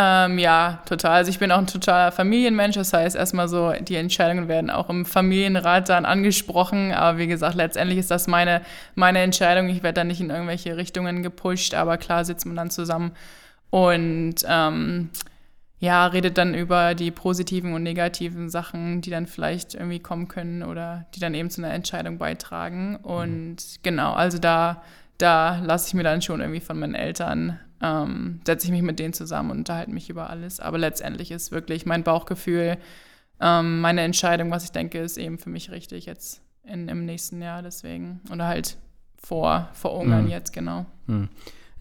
Ähm, 0.00 0.38
ja, 0.38 0.80
total. 0.86 1.16
Also 1.16 1.30
ich 1.30 1.40
bin 1.40 1.50
auch 1.50 1.58
ein 1.58 1.66
totaler 1.66 2.12
Familienmensch. 2.12 2.76
Das 2.76 2.92
heißt, 2.92 3.16
erstmal 3.16 3.48
so, 3.48 3.72
die 3.72 3.96
Entscheidungen 3.96 4.46
werden 4.46 4.70
auch 4.70 4.88
im 4.90 5.04
Familienrat 5.04 5.88
dann 5.88 6.04
angesprochen. 6.04 6.92
Aber 6.92 7.18
wie 7.18 7.26
gesagt, 7.26 7.56
letztendlich 7.56 7.98
ist 7.98 8.12
das 8.12 8.28
meine, 8.28 8.62
meine 8.94 9.18
Entscheidung. 9.18 9.68
Ich 9.68 9.82
werde 9.82 9.94
da 9.94 10.04
nicht 10.04 10.20
in 10.20 10.30
irgendwelche 10.30 10.76
Richtungen 10.76 11.24
gepusht. 11.24 11.74
Aber 11.74 11.98
klar 11.98 12.24
sitzt 12.24 12.46
man 12.46 12.54
dann 12.54 12.70
zusammen 12.70 13.10
und 13.70 14.36
ähm, 14.46 15.10
ja, 15.80 16.06
redet 16.06 16.38
dann 16.38 16.54
über 16.54 16.94
die 16.94 17.10
positiven 17.10 17.74
und 17.74 17.82
negativen 17.82 18.50
Sachen, 18.50 19.00
die 19.00 19.10
dann 19.10 19.26
vielleicht 19.26 19.74
irgendwie 19.74 19.98
kommen 19.98 20.28
können 20.28 20.62
oder 20.62 21.06
die 21.16 21.20
dann 21.20 21.34
eben 21.34 21.50
zu 21.50 21.60
einer 21.60 21.74
Entscheidung 21.74 22.18
beitragen. 22.18 22.94
Und 22.96 23.56
mhm. 23.56 23.78
genau, 23.82 24.12
also 24.12 24.38
da, 24.38 24.80
da 25.18 25.58
lasse 25.58 25.88
ich 25.88 25.94
mir 25.94 26.04
dann 26.04 26.22
schon 26.22 26.40
irgendwie 26.40 26.60
von 26.60 26.78
meinen 26.78 26.94
Eltern 26.94 27.58
ähm, 27.82 28.40
setze 28.46 28.66
ich 28.66 28.72
mich 28.72 28.82
mit 28.82 28.98
denen 28.98 29.12
zusammen 29.12 29.50
und 29.50 29.58
unterhalte 29.58 29.90
mich 29.90 30.10
über 30.10 30.30
alles. 30.30 30.60
Aber 30.60 30.78
letztendlich 30.78 31.30
ist 31.30 31.52
wirklich 31.52 31.86
mein 31.86 32.02
Bauchgefühl, 32.02 32.76
ähm, 33.40 33.80
meine 33.80 34.02
Entscheidung, 34.02 34.50
was 34.50 34.64
ich 34.64 34.72
denke, 34.72 34.98
ist 34.98 35.16
eben 35.16 35.38
für 35.38 35.50
mich 35.50 35.70
richtig 35.70 36.06
jetzt 36.06 36.42
in, 36.64 36.88
im 36.88 37.04
nächsten 37.04 37.40
Jahr 37.40 37.62
deswegen. 37.62 38.20
Oder 38.32 38.46
halt 38.46 38.76
vor, 39.16 39.68
vor 39.72 39.94
Ungarn 39.94 40.24
mhm. 40.24 40.30
jetzt, 40.30 40.52
genau. 40.52 40.86
Mhm. 41.06 41.28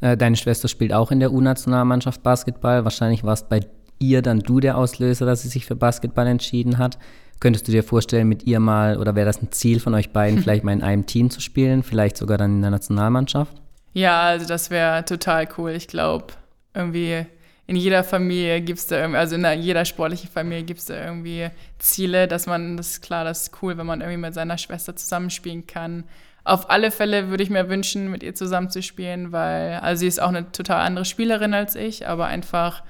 Äh, 0.01 0.17
deine 0.17 0.35
Schwester 0.35 0.67
spielt 0.67 0.93
auch 0.93 1.11
in 1.11 1.19
der 1.19 1.31
U-Nationalmannschaft 1.31 2.21
Basketball. 2.23 2.83
Wahrscheinlich 2.83 3.23
war 3.23 3.33
es 3.33 3.43
bei 3.43 3.61
ihr 3.99 4.21
dann 4.21 4.39
du 4.39 4.59
der 4.59 4.77
Auslöser, 4.77 5.25
dass 5.25 5.41
sie 5.41 5.49
sich 5.49 5.65
für 5.65 5.75
Basketball 5.75 6.27
entschieden 6.27 6.77
hat. 6.77 6.99
Könntest 7.39 7.67
du 7.67 7.71
dir 7.71 7.83
vorstellen, 7.83 8.27
mit 8.27 8.43
ihr 8.43 8.59
mal, 8.59 8.97
oder 8.97 9.15
wäre 9.15 9.25
das 9.25 9.41
ein 9.41 9.51
Ziel 9.51 9.79
von 9.79 9.93
euch 9.93 10.11
beiden, 10.11 10.39
vielleicht 10.43 10.63
mal 10.63 10.73
in 10.73 10.83
einem 10.83 11.05
Team 11.05 11.29
zu 11.29 11.41
spielen, 11.41 11.83
vielleicht 11.83 12.17
sogar 12.17 12.37
dann 12.37 12.57
in 12.57 12.61
der 12.61 12.71
Nationalmannschaft? 12.71 13.61
Ja, 13.97 14.21
also 14.21 14.45
das 14.45 14.69
wäre 14.69 15.03
total 15.05 15.47
cool. 15.57 15.71
Ich 15.71 15.87
glaube, 15.87 16.27
irgendwie 16.75 17.25
in 17.65 17.75
jeder 17.75 18.03
Familie 18.03 18.61
gibt 18.61 18.77
es 18.77 18.85
da 18.85 18.99
irgendwie, 18.99 19.17
also 19.17 19.35
in 19.35 19.61
jeder 19.63 19.85
sportlichen 19.85 20.29
Familie 20.29 20.65
gibt 20.65 20.81
es 20.81 20.85
da 20.85 21.03
irgendwie 21.03 21.49
Ziele, 21.79 22.27
dass 22.27 22.45
man, 22.45 22.77
das 22.77 22.91
ist 22.91 23.01
klar, 23.01 23.23
das 23.23 23.41
ist 23.41 23.63
cool, 23.63 23.75
wenn 23.75 23.87
man 23.87 24.01
irgendwie 24.01 24.19
mit 24.19 24.35
seiner 24.35 24.59
Schwester 24.59 24.95
zusammenspielen 24.95 25.65
kann. 25.65 26.03
Auf 26.43 26.69
alle 26.69 26.91
Fälle 26.91 27.29
würde 27.29 27.41
ich 27.41 27.49
mir 27.49 27.69
wünschen, 27.69 28.11
mit 28.11 28.21
ihr 28.21 28.35
zusammenzuspielen, 28.35 29.31
weil, 29.31 29.79
also 29.79 30.01
sie 30.01 30.07
ist 30.07 30.21
auch 30.21 30.29
eine 30.29 30.51
total 30.51 30.81
andere 30.85 31.03
Spielerin 31.03 31.55
als 31.55 31.75
ich, 31.75 32.07
aber 32.07 32.27
einfach, 32.27 32.83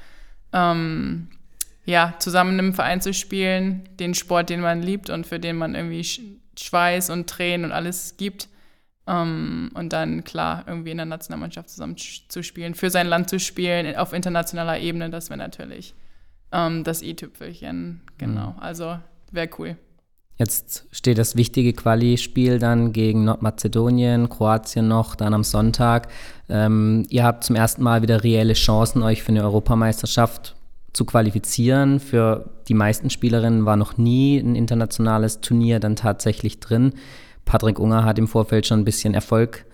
ähm, 0.52 1.30
ja, 1.86 2.16
zusammen 2.20 2.60
im 2.60 2.74
Verein 2.74 3.00
zu 3.00 3.14
spielen, 3.14 3.88
den 3.98 4.14
Sport, 4.14 4.50
den 4.50 4.60
man 4.60 4.82
liebt 4.82 5.10
und 5.10 5.26
für 5.26 5.40
den 5.40 5.56
man 5.56 5.74
irgendwie 5.74 6.06
Schweiß 6.60 7.12
und 7.12 7.30
Tränen 7.30 7.68
und 7.68 7.72
alles 7.72 8.18
gibt, 8.18 8.50
um, 9.08 9.14
ähm, 9.14 9.72
und 9.74 9.94
dann, 9.94 10.24
klar, 10.26 10.66
irgendwie 10.68 10.92
in 10.92 10.98
der 10.98 11.06
Nationalmannschaft 11.06 11.70
zusammen 11.70 11.96
zu 11.96 12.44
spielen, 12.44 12.76
für 12.76 12.90
sein 12.90 13.08
Land 13.08 13.30
zu 13.30 13.40
spielen, 13.40 13.96
auf 13.96 14.12
internationaler 14.12 14.80
Ebene, 14.80 15.10
das 15.10 15.30
wäre 15.30 15.38
natürlich 15.38 15.96
um, 16.52 16.60
ähm, 16.60 16.84
das 16.84 17.02
i-Tüpfelchen. 17.02 18.02
Genau, 18.18 18.52
mhm. 18.52 18.60
also 18.60 19.00
wäre 19.32 19.50
cool. 19.58 19.78
Jetzt 20.38 20.86
steht 20.92 21.18
das 21.18 21.36
wichtige 21.36 21.74
Quali-Spiel 21.74 22.60
dann 22.60 22.94
gegen 22.94 23.24
Nordmazedonien, 23.24 24.30
Kroatien 24.30 24.88
noch, 24.88 25.16
dann 25.16 25.34
am 25.34 25.44
Sonntag. 25.44 26.10
Ähm, 26.48 27.08
ihr 27.10 27.24
habt 27.24 27.44
zum 27.44 27.56
ersten 27.56 27.82
Mal 27.82 28.04
wieder 28.04 28.24
reelle 28.24 28.54
Chancen, 28.54 29.02
euch 29.02 29.24
für 29.24 29.30
eine 29.30 29.44
Europameisterschaft 29.44 30.56
zu 30.94 31.06
qualifizieren. 31.06 32.00
Für 32.00 32.52
die 32.68 32.76
meisten 32.76 33.10
Spielerinnen 33.10 33.66
war 33.66 33.78
noch 33.78 33.98
nie 33.98 34.38
ein 34.38 34.56
internationales 34.56 35.42
Turnier 35.42 35.80
dann 35.80 35.96
tatsächlich 35.96 36.60
drin. 36.60 36.94
Patrick 37.48 37.80
Unger 37.80 38.04
hat 38.04 38.20
im 38.20 38.28
Vorfeld 38.28 38.68
schon 38.68 38.82
ein 38.82 38.86
bisschen 38.86 39.16
Erfolg 39.16 39.66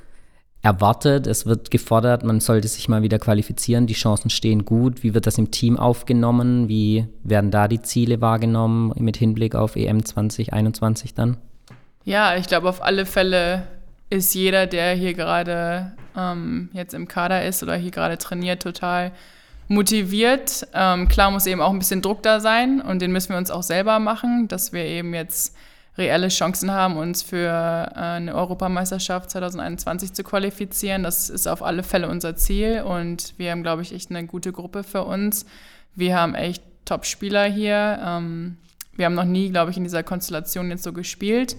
erwartet. 0.61 1.27
Es 1.27 1.45
wird 1.45 1.71
gefordert, 1.71 2.23
man 2.23 2.39
sollte 2.39 2.69
sich 2.69 2.87
mal 2.87 3.01
wieder 3.01 3.19
qualifizieren. 3.19 3.85
Die 3.85 3.93
Chancen 3.93 4.29
stehen 4.29 4.63
gut. 4.63 5.03
Wie 5.03 5.13
wird 5.13 5.27
das 5.27 5.37
im 5.37 5.51
Team 5.51 5.77
aufgenommen? 5.77 6.69
Wie 6.69 7.05
werden 7.23 7.51
da 7.51 7.67
die 7.67 7.81
Ziele 7.81 8.21
wahrgenommen 8.21 8.93
mit 8.97 9.17
Hinblick 9.17 9.55
auf 9.55 9.75
EM 9.75 10.05
2021 10.05 11.13
dann? 11.13 11.35
Ja, 12.05 12.37
ich 12.37 12.47
glaube, 12.47 12.69
auf 12.69 12.81
alle 12.81 13.05
Fälle 13.05 13.67
ist 14.09 14.33
jeder, 14.33 14.67
der 14.67 14.93
hier 14.93 15.13
gerade 15.13 15.91
ähm, 16.15 16.69
jetzt 16.71 16.93
im 16.93 17.07
Kader 17.09 17.45
ist 17.45 17.61
oder 17.61 17.75
hier 17.75 17.91
gerade 17.91 18.17
trainiert, 18.17 18.61
total 18.61 19.11
motiviert. 19.67 20.67
Ähm, 20.73 21.07
klar 21.07 21.31
muss 21.31 21.45
eben 21.45 21.61
auch 21.61 21.71
ein 21.71 21.79
bisschen 21.79 22.01
Druck 22.01 22.23
da 22.23 22.39
sein 22.39 22.81
und 22.81 23.01
den 23.01 23.11
müssen 23.11 23.29
wir 23.29 23.37
uns 23.37 23.51
auch 23.51 23.63
selber 23.63 23.99
machen, 23.99 24.47
dass 24.47 24.71
wir 24.71 24.85
eben 24.85 25.13
jetzt 25.13 25.55
reelle 25.97 26.29
Chancen 26.29 26.71
haben, 26.71 26.97
uns 26.97 27.21
für 27.21 27.47
äh, 27.47 27.99
eine 27.99 28.35
Europameisterschaft 28.35 29.29
2021 29.29 30.13
zu 30.13 30.23
qualifizieren. 30.23 31.03
Das 31.03 31.29
ist 31.29 31.47
auf 31.47 31.61
alle 31.61 31.83
Fälle 31.83 32.09
unser 32.09 32.35
Ziel 32.35 32.81
und 32.81 33.33
wir 33.37 33.51
haben, 33.51 33.63
glaube 33.63 33.83
ich, 33.83 33.93
echt 33.93 34.09
eine 34.09 34.25
gute 34.25 34.51
Gruppe 34.51 34.83
für 34.83 35.03
uns. 35.03 35.45
Wir 35.95 36.17
haben 36.17 36.35
echt 36.35 36.63
Top-Spieler 36.85 37.45
hier. 37.45 37.99
Ähm, 38.03 38.57
wir 38.95 39.05
haben 39.05 39.15
noch 39.15 39.25
nie, 39.25 39.49
glaube 39.49 39.71
ich, 39.71 39.77
in 39.77 39.83
dieser 39.83 40.03
Konstellation 40.03 40.69
jetzt 40.69 40.83
so 40.83 40.93
gespielt. 40.93 41.55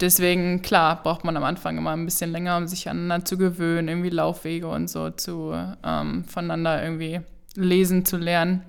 Deswegen, 0.00 0.62
klar, 0.62 1.00
braucht 1.02 1.24
man 1.24 1.36
am 1.36 1.44
Anfang 1.44 1.78
immer 1.78 1.92
ein 1.92 2.04
bisschen 2.04 2.32
länger, 2.32 2.56
um 2.56 2.66
sich 2.66 2.88
aneinander 2.88 3.24
zu 3.24 3.38
gewöhnen, 3.38 3.88
irgendwie 3.88 4.10
Laufwege 4.10 4.66
und 4.68 4.88
so 4.88 5.10
zu 5.10 5.54
ähm, 5.84 6.24
voneinander 6.24 6.82
irgendwie 6.82 7.20
lesen 7.54 8.04
zu 8.04 8.16
lernen. 8.16 8.62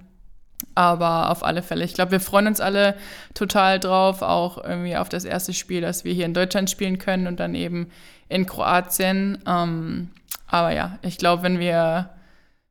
Aber 0.76 1.32
auf 1.32 1.44
alle 1.44 1.62
Fälle, 1.62 1.86
ich 1.86 1.94
glaube, 1.94 2.12
wir 2.12 2.20
freuen 2.20 2.48
uns 2.48 2.60
alle 2.60 2.96
total 3.34 3.80
drauf, 3.80 4.22
auch 4.22 4.64
irgendwie 4.64 4.98
auf 4.98 5.10
das 5.10 5.26
erste 5.26 5.54
Spiel, 5.54 5.82
dass 5.82 6.04
wir 6.04 6.14
hier 6.14 6.26
in 6.26 6.34
Deutschland 6.34 6.70
spielen 6.70 6.98
können 6.98 7.28
und 7.28 7.40
dann 7.40 7.56
eben 7.56 7.90
in 8.30 8.46
Kroatien. 8.46 9.40
Ähm, 9.46 10.10
aber 10.48 10.72
ja, 10.72 10.98
ich 11.02 11.18
glaube, 11.18 11.44
wenn 11.44 11.60
wir 11.60 12.10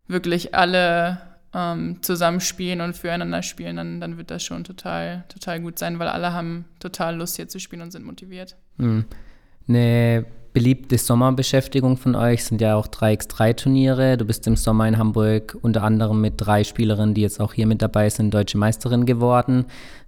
wirklich 0.08 0.54
alle 0.54 1.20
ähm, 1.54 2.02
zusammen 2.02 2.40
spielen 2.40 2.80
und 2.80 2.96
füreinander 2.96 3.42
spielen, 3.42 3.76
dann, 3.76 4.00
dann 4.00 4.16
wird 4.18 4.30
das 4.30 4.42
schon 4.42 4.64
total, 4.64 5.24
total 5.28 5.60
gut 5.60 5.78
sein, 5.78 5.98
weil 5.98 6.08
alle 6.08 6.32
haben 6.32 6.64
total 6.80 7.16
Lust 7.16 7.36
hier 7.36 7.48
zu 7.48 7.60
spielen 7.60 7.82
und 7.82 7.90
sind 7.90 8.04
motiviert. 8.04 8.56
Mhm. 8.78 9.04
Eine 9.68 10.26
beliebte 10.52 10.98
Sommerbeschäftigung 10.98 11.96
von 11.96 12.14
euch 12.14 12.44
sind 12.44 12.60
ja 12.60 12.76
auch 12.76 12.86
3x3-Turniere. 12.86 14.16
Du 14.16 14.24
bist 14.24 14.46
im 14.46 14.56
Sommer 14.56 14.86
in 14.86 14.98
Hamburg 14.98 15.56
unter 15.62 15.82
anderem 15.82 16.20
mit 16.20 16.34
drei 16.36 16.64
Spielerinnen, 16.64 17.14
die 17.14 17.22
jetzt 17.22 17.40
auch 17.40 17.54
hier 17.54 17.66
mit 17.66 17.82
dabei 17.82 18.10
sind, 18.10 18.32
deutsche 18.34 18.58
Meisterin 18.58 19.06
geworden. 19.06 19.64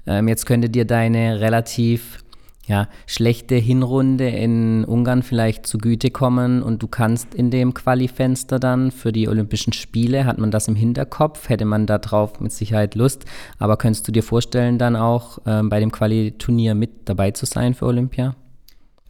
Ähm, 0.07 0.29
jetzt 0.29 0.47
könnte 0.47 0.69
dir 0.69 0.85
deine 0.85 1.41
relativ 1.41 2.25
ja, 2.67 2.89
schlechte 3.07 3.57
Hinrunde 3.57 4.29
in 4.29 4.85
Ungarn 4.85 5.23
vielleicht 5.23 5.67
zugute 5.67 6.11
kommen 6.11 6.63
und 6.63 6.83
du 6.83 6.89
kannst 6.89 7.35
in 7.35 7.51
dem 7.51 7.75
Quali-Fenster 7.75 8.59
dann 8.59 8.91
für 8.91 9.13
die 9.13 9.29
Olympischen 9.29 9.73
Spiele, 9.73 10.25
hat 10.25 10.39
man 10.39 10.51
das 10.51 10.69
im 10.69 10.75
Hinterkopf, 10.75 11.49
hätte 11.49 11.67
man 11.67 11.87
da 11.87 11.99
drauf 11.99 12.41
mit 12.41 12.53
Sicherheit 12.53 12.95
Lust, 12.95 13.27
aber 13.59 13.77
könntest 13.77 14.09
du 14.09 14.13
dir 14.13 14.23
vorstellen, 14.23 14.79
dann 14.79 14.97
auch 14.97 15.39
ähm, 15.47 15.69
bei 15.69 15.81
dem 15.81 15.93
Quali-Turnier 15.93 16.75
mit 16.75 16.91
dabei 17.07 17.33
zu 17.33 17.45
sein 17.45 17.75
für 17.75 17.87
Olympia? 17.87 18.35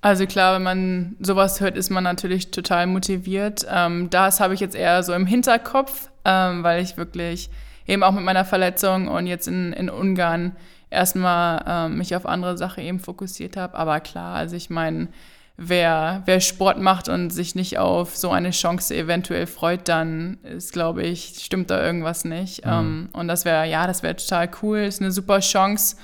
Also 0.05 0.27
klar, 0.27 0.55
wenn 0.55 0.63
man 0.63 1.17
sowas 1.19 1.63
hört, 1.63 1.79
ist 1.79 1.89
man 1.89 2.05
natürlich 2.05 2.51
total 2.51 2.87
motiviert. 2.87 3.67
Ähm, 3.71 4.11
das 4.11 4.39
habe 4.39 4.53
ich 4.53 4.61
jetzt 4.61 4.77
eher 4.77 5.03
so 5.03 5.15
im 5.15 5.25
Hinterkopf, 5.25 6.11
ähm, 6.27 6.63
weil 6.63 6.83
ich 6.83 6.99
wirklich 6.99 7.49
eben 7.87 8.03
auch 8.03 8.13
mit 8.13 8.23
meiner 8.23 8.45
Verletzung 8.45 9.09
und 9.09 9.27
jetzt 9.27 9.49
in, 9.49 9.73
in 9.73 9.89
Ungarn 9.89 10.57
erstmal 10.91 11.65
ähm, 11.67 11.97
mich 11.97 12.15
auf 12.15 12.27
andere 12.27 12.59
Sachen 12.59 12.85
eben 12.85 13.01
fokussiert 13.01 13.57
habe. 13.57 13.79
Aber 13.79 13.99
klar, 14.01 14.35
also 14.35 14.57
ich 14.57 14.69
meine, 14.69 15.09
wer, 15.57 16.21
wer 16.27 16.41
Sport 16.41 16.79
macht 16.79 17.09
und 17.09 17.31
sich 17.31 17.55
nicht 17.55 17.79
auf 17.79 18.15
so 18.15 18.29
eine 18.29 18.51
Chance 18.51 18.95
eventuell 18.95 19.47
freut, 19.47 19.89
dann 19.89 20.37
ist, 20.43 20.75
glaube 20.75 21.03
ich, 21.03 21.39
stimmt 21.43 21.71
da 21.71 21.83
irgendwas 21.83 22.27
nicht. 22.27 22.67
Mhm. 22.67 22.71
Ähm, 22.71 23.09
und 23.15 23.27
das 23.27 23.47
wäre, 23.47 23.67
ja, 23.71 23.87
das 23.87 24.03
wäre 24.03 24.17
total 24.17 24.51
cool, 24.61 24.81
ist 24.81 25.01
eine 25.01 25.13
super 25.13 25.41
Chance 25.41 25.97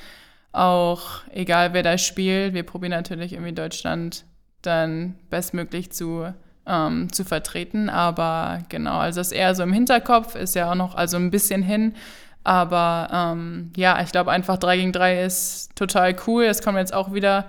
auch 0.53 1.23
egal 1.33 1.73
wer 1.73 1.83
da 1.83 1.99
spielt, 1.99 2.55
wir 2.55 2.65
probieren 2.65 2.91
natürlich 2.91 3.33
irgendwie 3.33 3.53
Deutschland 3.53 4.25
dann 4.63 5.15
bestmöglich 5.31 5.91
zu 5.93 6.33
ähm, 6.67 7.13
zu 7.13 7.25
vertreten. 7.25 7.89
Aber 7.89 8.61
genau, 8.69 8.99
also 8.99 9.21
das 9.21 9.33
eher 9.33 9.55
so 9.55 9.63
im 9.63 9.73
Hinterkopf 9.73 10.35
ist 10.35 10.55
ja 10.55 10.71
auch 10.71 10.77
noch 10.77 10.95
also 10.95 11.17
ein 11.17 11.31
bisschen 11.31 11.63
hin. 11.63 11.95
Aber 12.43 13.09
ähm, 13.13 13.71
ja, 13.77 14.01
ich 14.03 14.13
glaube 14.13 14.31
einfach 14.31 14.57
3 14.57 14.77
gegen 14.79 14.93
3 14.93 15.25
ist 15.25 15.77
total 15.77 16.17
cool. 16.27 16.45
Es 16.45 16.63
kommt 16.63 16.79
jetzt 16.79 16.95
auch 16.95 17.13
wieder, 17.13 17.47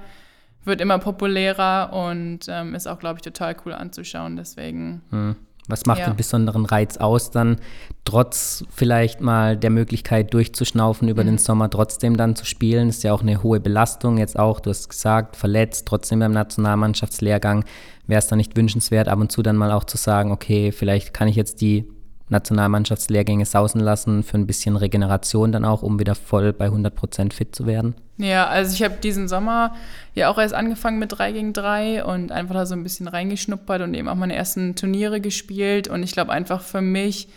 wird 0.65 0.81
immer 0.81 1.00
populärer 1.00 1.93
und 1.93 2.39
ähm, 2.50 2.75
ist 2.75 2.88
auch, 2.88 3.00
glaube 3.00 3.17
ich, 3.17 3.22
total 3.22 3.55
cool 3.65 3.74
anzuschauen. 3.74 4.36
Deswegen. 4.36 5.01
Hm. 5.12 5.36
Was 5.72 5.86
macht 5.86 6.00
ja. 6.00 6.06
den 6.06 6.16
besonderen 6.16 6.66
Reiz 6.66 6.98
aus, 6.98 7.32
dann 7.32 7.58
trotz 8.04 8.66
vielleicht 8.70 9.22
mal 9.22 9.58
der 9.58 9.70
Möglichkeit 9.70 10.34
durchzuschnaufen 10.34 11.08
über 11.08 11.24
mhm. 11.24 11.28
den 11.28 11.38
Sommer 11.38 11.70
trotzdem 11.70 12.18
dann 12.18 12.36
zu 12.36 12.46
spielen? 12.46 12.90
Ist 12.90 13.04
ja 13.04 13.13
auch 13.13 13.22
eine 13.22 13.42
hohe 13.42 13.60
Belastung. 13.60 14.18
Jetzt 14.18 14.38
auch, 14.38 14.60
du 14.60 14.70
hast 14.70 14.90
gesagt, 14.90 15.36
verletzt, 15.36 15.88
trotzdem 15.88 16.20
beim 16.20 16.34
Nationalmannschaftslehrgang. 16.34 17.63
Wäre 18.08 18.20
es 18.20 18.28
dann 18.28 18.38
nicht 18.38 18.56
wünschenswert, 18.58 19.08
ab 19.08 19.20
und 19.20 19.32
zu 19.32 19.42
dann 19.42 19.56
mal 19.56 19.72
auch 19.72 19.86
zu 19.86 19.98
sagen, 19.98 20.32
okay, 20.32 20.72
vielleicht 20.72 21.13
kann 21.13 21.28
ich 21.28 21.36
jetzt 21.36 21.62
die 21.62 21.88
Nationalmannschaftslehrgänge 22.32 23.46
sausen 23.46 23.82
lassen 23.82 24.24
für 24.24 24.38
ein 24.38 24.48
bisschen 24.48 24.76
Regeneration 24.76 25.52
dann 25.52 25.66
auch, 25.66 25.84
um 25.84 26.00
wieder 26.00 26.16
voll 26.16 26.54
bei 26.54 26.66
100 26.66 26.96
Prozent 26.96 27.34
fit 27.34 27.56
zu 27.56 27.68
werden? 27.68 27.96
Ja, 28.18 28.48
also 28.48 28.74
ich 28.74 28.84
habe 28.84 28.96
diesen 29.02 29.28
Sommer 29.28 29.76
ja 30.14 30.30
auch 30.30 30.38
erst 30.38 30.54
angefangen 30.54 31.00
mit 31.00 31.12
3 31.18 31.32
gegen 31.32 31.54
3 31.54 32.06
und 32.06 32.32
einfach 32.32 32.56
da 32.56 32.66
so 32.66 32.76
ein 32.76 32.84
bisschen 32.84 33.08
reingeschnuppert 33.08 33.82
und 33.82 33.94
eben 33.94 34.08
auch 34.08 34.16
meine 34.16 34.36
ersten 34.36 34.76
Turniere 34.76 35.22
gespielt. 35.22 35.88
Und 35.88 36.04
ich 36.04 36.14
glaube 36.14 36.32
einfach 36.32 36.62
für 36.62 36.82
mich, 36.82 37.30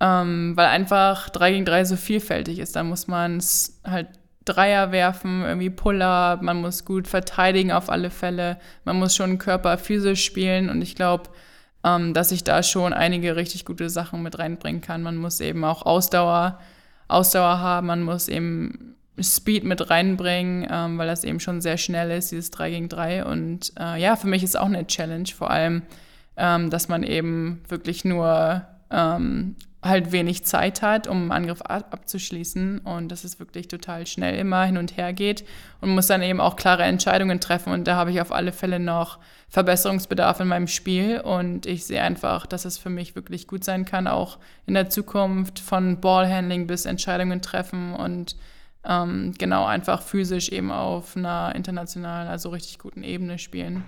ähm, 0.00 0.52
weil 0.56 0.66
einfach 0.66 1.28
3 1.30 1.52
gegen 1.52 1.64
3 1.64 1.84
so 1.84 1.96
vielfältig 1.96 2.58
ist, 2.58 2.76
da 2.76 2.84
muss 2.84 3.06
man 3.06 3.36
es 3.36 3.80
halt 3.84 4.08
Dreier 4.44 4.90
werfen, 4.90 5.42
irgendwie 5.42 5.70
Puller, 5.70 6.38
man 6.42 6.60
muss 6.60 6.84
gut 6.84 7.06
verteidigen 7.06 7.70
auf 7.70 7.88
alle 7.88 8.10
Fälle, 8.10 8.58
man 8.84 8.98
muss 8.98 9.14
schon 9.14 9.38
Körper 9.38 9.78
physisch 9.78 10.24
spielen 10.24 10.68
und 10.68 10.82
ich 10.82 10.96
glaube, 10.96 11.30
ähm, 11.84 12.14
dass 12.14 12.32
ich 12.32 12.44
da 12.44 12.62
schon 12.62 12.92
einige 12.92 13.36
richtig 13.36 13.64
gute 13.64 13.90
Sachen 13.90 14.22
mit 14.22 14.38
reinbringen 14.38 14.80
kann. 14.80 15.02
Man 15.02 15.16
muss 15.16 15.40
eben 15.40 15.64
auch 15.64 15.84
Ausdauer, 15.84 16.58
Ausdauer 17.08 17.58
haben, 17.60 17.88
man 17.88 18.02
muss 18.02 18.28
eben 18.28 18.96
Speed 19.20 19.64
mit 19.64 19.90
reinbringen, 19.90 20.66
ähm, 20.70 20.98
weil 20.98 21.06
das 21.06 21.24
eben 21.24 21.40
schon 21.40 21.60
sehr 21.60 21.76
schnell 21.76 22.10
ist, 22.10 22.30
dieses 22.32 22.50
3 22.50 22.70
gegen 22.70 22.88
3. 22.88 23.24
Und 23.24 23.72
äh, 23.78 24.00
ja, 24.00 24.16
für 24.16 24.26
mich 24.28 24.42
ist 24.42 24.58
auch 24.58 24.66
eine 24.66 24.86
Challenge, 24.86 25.28
vor 25.28 25.50
allem, 25.50 25.82
ähm, 26.36 26.70
dass 26.70 26.88
man 26.88 27.02
eben 27.02 27.62
wirklich 27.68 28.04
nur 28.04 28.62
ähm, 28.90 29.56
halt 29.82 30.12
wenig 30.12 30.44
Zeit 30.44 30.80
hat, 30.80 31.08
um 31.08 31.22
einen 31.22 31.32
Angriff 31.32 31.62
ab 31.62 31.88
abzuschließen. 31.90 32.78
Und 32.80 33.08
dass 33.08 33.24
es 33.24 33.38
wirklich 33.38 33.68
total 33.68 34.06
schnell 34.06 34.38
immer 34.38 34.64
hin 34.64 34.76
und 34.76 34.96
her 34.96 35.12
geht. 35.12 35.44
Und 35.80 35.90
muss 35.90 36.06
dann 36.06 36.22
eben 36.22 36.40
auch 36.40 36.56
klare 36.56 36.84
Entscheidungen 36.84 37.40
treffen. 37.40 37.72
Und 37.72 37.86
da 37.86 37.96
habe 37.96 38.10
ich 38.12 38.20
auf 38.20 38.32
alle 38.32 38.52
Fälle 38.52 38.78
noch 38.78 39.18
Verbesserungsbedarf 39.48 40.40
in 40.40 40.48
meinem 40.48 40.68
Spiel. 40.68 41.20
Und 41.20 41.66
ich 41.66 41.84
sehe 41.84 42.02
einfach, 42.02 42.46
dass 42.46 42.64
es 42.64 42.78
für 42.78 42.90
mich 42.90 43.14
wirklich 43.16 43.46
gut 43.46 43.64
sein 43.64 43.84
kann, 43.84 44.06
auch 44.06 44.38
in 44.66 44.74
der 44.74 44.88
Zukunft 44.88 45.58
von 45.58 46.00
Ballhandling 46.00 46.66
bis 46.66 46.86
Entscheidungen 46.86 47.42
treffen 47.42 47.94
und 47.94 48.36
ähm, 48.84 49.32
genau 49.38 49.64
einfach 49.64 50.02
physisch 50.02 50.48
eben 50.48 50.70
auf 50.70 51.16
einer 51.16 51.54
internationalen, 51.54 52.28
also 52.28 52.50
richtig 52.50 52.78
guten 52.78 53.04
Ebene 53.04 53.38
spielen. 53.38 53.84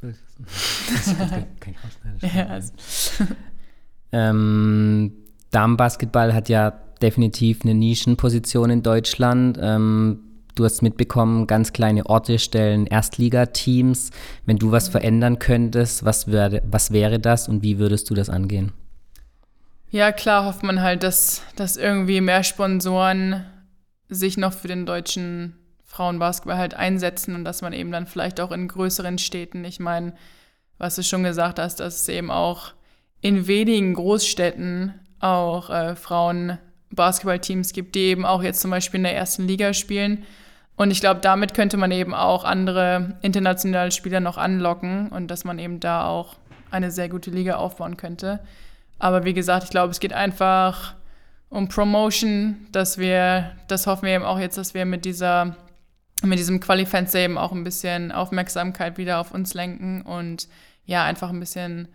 Hm. 0.00 0.14
Das 0.38 1.16
kann 1.60 1.72
ich 1.72 1.76
rausschneiden. 1.84 2.38
Ja, 2.38 2.46
also. 2.46 2.72
ähm, 4.12 5.12
Damenbasketball 5.50 6.34
hat 6.34 6.48
ja 6.48 6.70
definitiv 7.02 7.62
eine 7.62 7.74
Nischenposition 7.74 8.70
in 8.70 8.82
Deutschland. 8.82 9.58
Ähm, 9.60 10.20
du 10.54 10.64
hast 10.64 10.82
mitbekommen, 10.82 11.46
ganz 11.46 11.72
kleine 11.72 12.06
Orte 12.06 12.38
stellen 12.38 12.86
Erstligateams. 12.86 14.10
Wenn 14.46 14.58
du 14.58 14.70
was 14.70 14.88
verändern 14.88 15.38
könntest, 15.38 16.04
was, 16.04 16.30
wär, 16.30 16.62
was 16.70 16.92
wäre 16.92 17.18
das 17.18 17.48
und 17.48 17.62
wie 17.62 17.78
würdest 17.78 18.10
du 18.10 18.14
das 18.14 18.28
angehen? 18.28 18.72
Ja, 19.90 20.12
klar 20.12 20.44
hofft 20.44 20.62
man 20.62 20.82
halt, 20.82 21.02
dass, 21.02 21.42
dass 21.56 21.76
irgendwie 21.76 22.20
mehr 22.20 22.44
Sponsoren 22.44 23.44
sich 24.08 24.36
noch 24.36 24.52
für 24.52 24.68
den 24.68 24.86
deutschen 24.86 25.56
Frauenbasketball 25.90 26.56
halt 26.56 26.74
einsetzen 26.74 27.34
und 27.34 27.44
dass 27.44 27.62
man 27.62 27.72
eben 27.72 27.90
dann 27.90 28.06
vielleicht 28.06 28.40
auch 28.40 28.52
in 28.52 28.68
größeren 28.68 29.18
Städten, 29.18 29.64
ich 29.64 29.80
meine, 29.80 30.14
was 30.78 30.94
du 30.94 31.02
schon 31.02 31.24
gesagt 31.24 31.58
hast, 31.58 31.80
dass 31.80 32.02
es 32.02 32.08
eben 32.08 32.30
auch 32.30 32.72
in 33.20 33.48
wenigen 33.48 33.94
Großstädten 33.94 34.94
auch 35.18 35.68
äh, 35.68 35.96
Frauen-Basketballteams 35.96 37.72
gibt, 37.72 37.96
die 37.96 38.02
eben 38.02 38.24
auch 38.24 38.40
jetzt 38.40 38.60
zum 38.60 38.70
Beispiel 38.70 38.98
in 38.98 39.04
der 39.04 39.16
ersten 39.16 39.48
Liga 39.48 39.74
spielen. 39.74 40.22
Und 40.76 40.92
ich 40.92 41.00
glaube, 41.00 41.20
damit 41.20 41.54
könnte 41.54 41.76
man 41.76 41.90
eben 41.90 42.14
auch 42.14 42.44
andere 42.44 43.18
internationale 43.20 43.90
Spieler 43.90 44.20
noch 44.20 44.38
anlocken 44.38 45.08
und 45.08 45.26
dass 45.26 45.42
man 45.42 45.58
eben 45.58 45.80
da 45.80 46.06
auch 46.06 46.36
eine 46.70 46.92
sehr 46.92 47.08
gute 47.08 47.32
Liga 47.32 47.56
aufbauen 47.56 47.96
könnte. 47.96 48.38
Aber 49.00 49.24
wie 49.24 49.34
gesagt, 49.34 49.64
ich 49.64 49.70
glaube, 49.70 49.90
es 49.90 49.98
geht 49.98 50.12
einfach 50.12 50.94
um 51.48 51.68
Promotion, 51.68 52.68
dass 52.70 52.96
wir, 52.96 53.50
das 53.66 53.88
hoffen 53.88 54.06
wir 54.06 54.14
eben 54.14 54.24
auch 54.24 54.38
jetzt, 54.38 54.56
dass 54.56 54.72
wir 54.72 54.84
mit 54.84 55.04
dieser 55.04 55.56
mit 56.22 56.38
diesem 56.38 56.60
Quali-Fenster 56.60 57.18
eben 57.20 57.38
auch 57.38 57.52
ein 57.52 57.64
bisschen 57.64 58.12
Aufmerksamkeit 58.12 58.98
wieder 58.98 59.20
auf 59.20 59.32
uns 59.32 59.54
lenken 59.54 60.02
und 60.02 60.48
ja, 60.84 61.04
einfach 61.04 61.30
ein 61.30 61.40
bisschen 61.40 61.88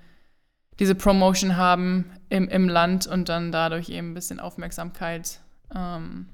diese 0.80 0.96
Promotion 0.96 1.58
haben 1.58 2.06
im, 2.30 2.48
im 2.50 2.68
Land 2.68 3.08
und 3.08 3.30
dann 3.30 3.52
dadurch 3.52 3.90
eben 3.90 4.12
ein 4.12 4.14
bisschen 4.14 4.40
Aufmerksamkeit 4.40 5.40
ähm, 5.74 6.28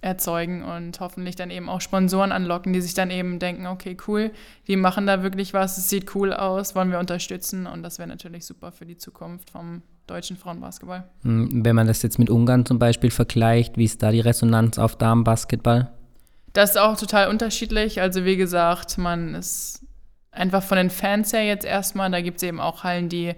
erzeugen 0.00 0.64
und 0.64 0.98
hoffentlich 1.00 1.36
dann 1.36 1.50
eben 1.50 1.68
auch 1.68 1.80
Sponsoren 1.80 2.32
anlocken, 2.32 2.72
die 2.72 2.80
sich 2.80 2.94
dann 2.94 3.10
eben 3.10 3.38
denken, 3.38 3.66
okay, 3.66 3.96
cool, 4.08 4.32
die 4.66 4.76
machen 4.76 5.06
da 5.06 5.22
wirklich 5.22 5.54
was, 5.54 5.78
es 5.78 5.88
sieht 5.88 6.14
cool 6.14 6.32
aus, 6.32 6.74
wollen 6.74 6.90
wir 6.90 6.98
unterstützen 6.98 7.66
und 7.66 7.82
das 7.82 7.98
wäre 7.98 8.08
natürlich 8.08 8.44
super 8.44 8.72
für 8.72 8.84
die 8.84 8.96
Zukunft 8.96 9.50
vom 9.50 9.82
deutschen 10.06 10.36
Frauenbasketball. 10.36 11.08
Hm, 11.22 11.64
wenn 11.64 11.76
man 11.76 11.86
das 11.86 12.02
jetzt 12.02 12.18
mit 12.18 12.30
Ungarn 12.30 12.66
zum 12.66 12.78
Beispiel 12.78 13.10
vergleicht, 13.10 13.76
wie 13.76 13.84
ist 13.84 14.02
da 14.02 14.10
die 14.10 14.20
Resonanz 14.20 14.78
auf 14.78 14.96
Damenbasketball? 14.96 15.92
Das 16.52 16.70
ist 16.70 16.76
auch 16.76 16.98
total 16.98 17.28
unterschiedlich. 17.28 18.00
Also 18.00 18.24
wie 18.24 18.36
gesagt, 18.36 18.98
man 18.98 19.34
ist 19.34 19.84
einfach 20.30 20.62
von 20.62 20.76
den 20.76 20.90
Fans 20.90 21.32
her 21.32 21.44
jetzt 21.44 21.64
erstmal, 21.64 22.10
da 22.10 22.20
gibt 22.20 22.38
es 22.38 22.42
eben 22.42 22.60
auch 22.60 22.84
Hallen, 22.84 23.08
die, 23.08 23.34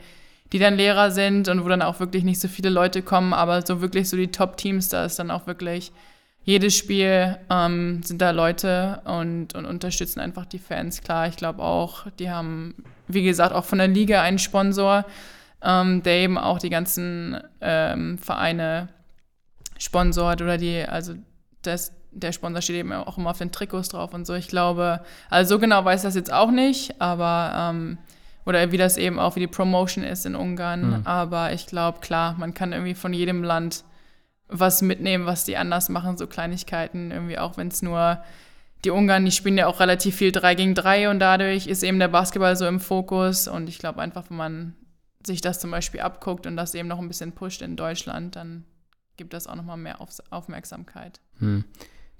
die 0.52 0.58
dann 0.58 0.76
Lehrer 0.76 1.10
sind 1.10 1.48
und 1.48 1.64
wo 1.64 1.68
dann 1.68 1.82
auch 1.82 2.00
wirklich 2.00 2.24
nicht 2.24 2.40
so 2.40 2.48
viele 2.48 2.70
Leute 2.70 3.02
kommen, 3.02 3.32
aber 3.32 3.64
so 3.66 3.80
wirklich 3.80 4.08
so 4.08 4.16
die 4.16 4.30
Top-Teams, 4.30 4.88
da 4.88 5.04
ist 5.04 5.18
dann 5.18 5.30
auch 5.30 5.46
wirklich 5.46 5.92
jedes 6.44 6.76
Spiel 6.76 7.38
ähm, 7.50 8.02
sind 8.02 8.20
da 8.20 8.30
Leute 8.30 9.00
und, 9.04 9.54
und 9.54 9.64
unterstützen 9.64 10.20
einfach 10.20 10.44
die 10.44 10.58
Fans. 10.58 11.00
Klar, 11.00 11.26
ich 11.28 11.36
glaube 11.36 11.62
auch, 11.62 12.06
die 12.18 12.30
haben, 12.30 12.74
wie 13.08 13.22
gesagt, 13.22 13.54
auch 13.54 13.64
von 13.64 13.78
der 13.78 13.88
Liga 13.88 14.20
einen 14.20 14.38
Sponsor, 14.38 15.06
ähm, 15.62 16.02
der 16.02 16.18
eben 16.18 16.36
auch 16.36 16.58
die 16.58 16.68
ganzen 16.68 17.40
ähm, 17.62 18.18
Vereine 18.18 18.90
sponsort 19.78 20.42
oder 20.42 20.58
die, 20.58 20.82
also 20.82 21.14
das, 21.62 21.92
der 22.14 22.32
Sponsor 22.32 22.62
steht 22.62 22.76
eben 22.76 22.92
auch 22.92 23.18
immer 23.18 23.30
auf 23.30 23.38
den 23.38 23.52
Trikots 23.52 23.88
drauf 23.88 24.14
und 24.14 24.26
so. 24.26 24.34
Ich 24.34 24.48
glaube, 24.48 25.00
also 25.30 25.54
so 25.54 25.58
genau 25.60 25.84
weiß 25.84 26.02
das 26.02 26.14
jetzt 26.14 26.32
auch 26.32 26.50
nicht, 26.50 27.00
aber 27.00 27.52
ähm, 27.56 27.98
oder 28.46 28.72
wie 28.72 28.76
das 28.76 28.96
eben 28.96 29.18
auch 29.18 29.36
wie 29.36 29.40
die 29.40 29.46
Promotion 29.46 30.04
ist 30.04 30.26
in 30.26 30.34
Ungarn. 30.34 30.88
Mhm. 30.88 31.06
Aber 31.06 31.52
ich 31.52 31.66
glaube, 31.66 32.00
klar, 32.00 32.36
man 32.38 32.54
kann 32.54 32.72
irgendwie 32.72 32.94
von 32.94 33.12
jedem 33.12 33.42
Land 33.42 33.84
was 34.48 34.82
mitnehmen, 34.82 35.26
was 35.26 35.44
die 35.44 35.56
anders 35.56 35.88
machen, 35.88 36.16
so 36.16 36.26
Kleinigkeiten, 36.26 37.10
irgendwie 37.10 37.38
auch 37.38 37.56
wenn 37.56 37.68
es 37.68 37.82
nur 37.82 38.22
die 38.84 38.90
Ungarn, 38.90 39.24
die 39.24 39.30
spielen 39.30 39.56
ja 39.56 39.66
auch 39.66 39.80
relativ 39.80 40.16
viel 40.16 40.30
3 40.30 40.54
gegen 40.54 40.74
3 40.74 41.08
und 41.08 41.18
dadurch 41.18 41.66
ist 41.66 41.82
eben 41.82 41.98
der 41.98 42.08
Basketball 42.08 42.54
so 42.54 42.66
im 42.66 42.80
Fokus. 42.80 43.48
Und 43.48 43.68
ich 43.68 43.78
glaube 43.78 44.02
einfach, 44.02 44.28
wenn 44.28 44.36
man 44.36 44.74
sich 45.26 45.40
das 45.40 45.58
zum 45.58 45.70
Beispiel 45.70 46.00
abguckt 46.00 46.46
und 46.46 46.56
das 46.56 46.74
eben 46.74 46.88
noch 46.88 46.98
ein 46.98 47.08
bisschen 47.08 47.32
pusht 47.32 47.62
in 47.62 47.76
Deutschland, 47.76 48.36
dann 48.36 48.64
gibt 49.16 49.32
das 49.32 49.46
auch 49.46 49.54
nochmal 49.54 49.78
mehr 49.78 49.98
Aufmerksamkeit. 50.30 51.20
Hm. 51.38 51.64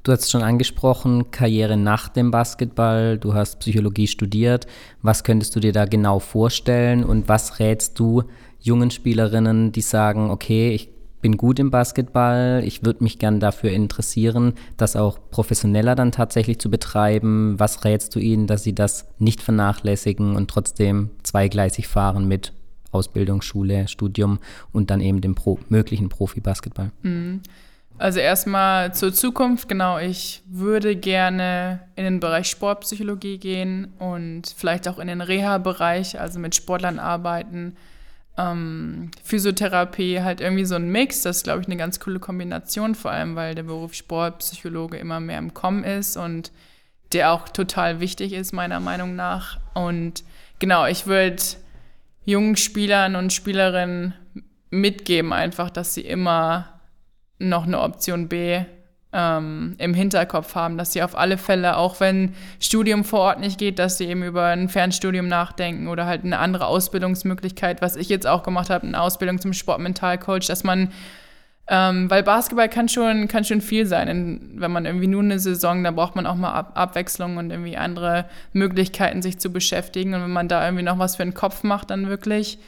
Du 0.04 0.12
hast 0.12 0.30
schon 0.30 0.42
angesprochen, 0.42 1.30
Karriere 1.30 1.78
nach 1.78 2.10
dem 2.10 2.30
Basketball. 2.30 3.16
Du 3.16 3.32
hast 3.32 3.60
Psychologie 3.60 4.06
studiert. 4.06 4.66
Was 5.00 5.24
könntest 5.24 5.56
du 5.56 5.60
dir 5.60 5.72
da 5.72 5.86
genau 5.86 6.18
vorstellen 6.18 7.02
und 7.02 7.26
was 7.26 7.58
rätst 7.58 7.98
du 7.98 8.24
jungen 8.60 8.90
Spielerinnen, 8.90 9.72
die 9.72 9.80
sagen, 9.80 10.30
okay, 10.30 10.72
ich 10.72 10.90
bin 11.22 11.38
gut 11.38 11.58
im 11.58 11.70
Basketball, 11.70 12.62
ich 12.66 12.84
würde 12.84 13.02
mich 13.02 13.18
gern 13.18 13.40
dafür 13.40 13.70
interessieren, 13.70 14.52
das 14.76 14.94
auch 14.94 15.18
professioneller 15.30 15.94
dann 15.94 16.12
tatsächlich 16.12 16.58
zu 16.58 16.70
betreiben. 16.70 17.54
Was 17.58 17.86
rätst 17.86 18.14
du 18.14 18.18
ihnen, 18.18 18.46
dass 18.46 18.62
sie 18.62 18.74
das 18.74 19.06
nicht 19.18 19.40
vernachlässigen 19.40 20.36
und 20.36 20.50
trotzdem 20.50 21.12
zweigleisig 21.22 21.88
fahren 21.88 22.28
mit 22.28 22.52
Ausbildung, 22.90 23.40
Schule, 23.40 23.88
Studium 23.88 24.38
und 24.70 24.90
dann 24.90 25.00
eben 25.00 25.22
dem 25.22 25.34
Pro 25.34 25.58
möglichen 25.70 26.10
Profi-Basketball? 26.10 26.92
Mhm. 27.00 27.40
Also 27.96 28.18
erstmal 28.18 28.92
zur 28.92 29.14
Zukunft, 29.14 29.68
genau, 29.68 29.98
ich 29.98 30.42
würde 30.46 30.96
gerne 30.96 31.80
in 31.94 32.04
den 32.04 32.20
Bereich 32.20 32.48
Sportpsychologie 32.48 33.38
gehen 33.38 33.94
und 33.98 34.52
vielleicht 34.56 34.88
auch 34.88 34.98
in 34.98 35.06
den 35.06 35.20
Reha-Bereich, 35.20 36.20
also 36.20 36.40
mit 36.40 36.56
Sportlern 36.56 36.98
arbeiten. 36.98 37.76
Ähm, 38.36 39.12
Physiotherapie, 39.22 40.22
halt 40.22 40.40
irgendwie 40.40 40.64
so 40.64 40.74
ein 40.74 40.90
Mix, 40.90 41.22
das 41.22 41.38
ist, 41.38 41.44
glaube 41.44 41.60
ich, 41.60 41.68
eine 41.68 41.76
ganz 41.76 42.00
coole 42.00 42.18
Kombination, 42.18 42.96
vor 42.96 43.12
allem 43.12 43.36
weil 43.36 43.54
der 43.54 43.62
Beruf 43.62 43.94
Sportpsychologe 43.94 44.96
immer 44.96 45.20
mehr 45.20 45.38
im 45.38 45.54
Kommen 45.54 45.84
ist 45.84 46.16
und 46.16 46.50
der 47.12 47.30
auch 47.30 47.48
total 47.48 48.00
wichtig 48.00 48.32
ist, 48.32 48.52
meiner 48.52 48.80
Meinung 48.80 49.14
nach. 49.14 49.60
Und 49.72 50.24
genau, 50.58 50.84
ich 50.86 51.06
würde 51.06 51.40
jungen 52.24 52.56
Spielern 52.56 53.14
und 53.14 53.32
Spielerinnen 53.32 54.14
mitgeben, 54.70 55.32
einfach, 55.32 55.70
dass 55.70 55.94
sie 55.94 56.00
immer 56.00 56.73
noch 57.38 57.66
eine 57.66 57.80
Option 57.80 58.28
B 58.28 58.60
ähm, 59.12 59.76
im 59.78 59.94
Hinterkopf 59.94 60.54
haben, 60.54 60.76
dass 60.76 60.92
sie 60.92 61.02
auf 61.02 61.16
alle 61.16 61.38
Fälle, 61.38 61.76
auch 61.76 62.00
wenn 62.00 62.34
Studium 62.60 63.04
vor 63.04 63.20
Ort 63.20 63.40
nicht 63.40 63.58
geht, 63.58 63.78
dass 63.78 63.98
sie 63.98 64.06
eben 64.06 64.24
über 64.24 64.46
ein 64.46 64.68
Fernstudium 64.68 65.28
nachdenken 65.28 65.88
oder 65.88 66.06
halt 66.06 66.24
eine 66.24 66.38
andere 66.38 66.66
Ausbildungsmöglichkeit, 66.66 67.80
was 67.80 67.96
ich 67.96 68.08
jetzt 68.08 68.26
auch 68.26 68.42
gemacht 68.42 68.70
habe, 68.70 68.86
eine 68.86 69.00
Ausbildung 69.00 69.40
zum 69.40 69.52
Sportmentalcoach, 69.52 70.46
dass 70.46 70.64
man 70.64 70.90
ähm, 71.66 72.10
weil 72.10 72.22
Basketball 72.22 72.68
kann 72.68 72.88
schon, 72.88 73.26
kann 73.26 73.44
schon 73.44 73.62
viel 73.62 73.86
sein. 73.86 74.08
Und 74.08 74.60
wenn 74.60 74.70
man 74.70 74.84
irgendwie 74.84 75.06
nur 75.06 75.22
eine 75.22 75.38
Saison, 75.38 75.82
da 75.82 75.92
braucht 75.92 76.14
man 76.14 76.26
auch 76.26 76.34
mal 76.34 76.52
Ab 76.52 76.72
Abwechslung 76.74 77.38
und 77.38 77.50
irgendwie 77.50 77.76
andere 77.76 78.26
Möglichkeiten, 78.52 79.22
sich 79.22 79.38
zu 79.38 79.50
beschäftigen. 79.50 80.12
Und 80.12 80.22
wenn 80.22 80.30
man 80.30 80.48
da 80.48 80.62
irgendwie 80.62 80.84
noch 80.84 80.98
was 80.98 81.16
für 81.16 81.22
den 81.22 81.32
Kopf 81.32 81.62
macht, 81.62 81.88
dann 81.88 82.08
wirklich 82.08 82.58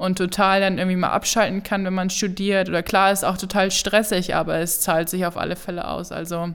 und 0.00 0.16
total 0.16 0.62
dann 0.62 0.78
irgendwie 0.78 0.96
mal 0.96 1.10
abschalten 1.10 1.62
kann, 1.62 1.84
wenn 1.84 1.92
man 1.92 2.08
studiert. 2.08 2.70
Oder 2.70 2.82
klar, 2.82 3.12
ist 3.12 3.22
auch 3.22 3.36
total 3.36 3.70
stressig, 3.70 4.34
aber 4.34 4.56
es 4.56 4.80
zahlt 4.80 5.10
sich 5.10 5.26
auf 5.26 5.36
alle 5.36 5.56
Fälle 5.56 5.86
aus. 5.86 6.10
Also 6.10 6.54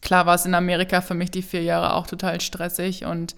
klar 0.00 0.24
war 0.26 0.36
es 0.36 0.46
in 0.46 0.54
Amerika 0.54 1.00
für 1.00 1.14
mich 1.14 1.32
die 1.32 1.42
vier 1.42 1.64
Jahre 1.64 1.94
auch 1.94 2.06
total 2.06 2.40
stressig 2.40 3.04
und 3.04 3.34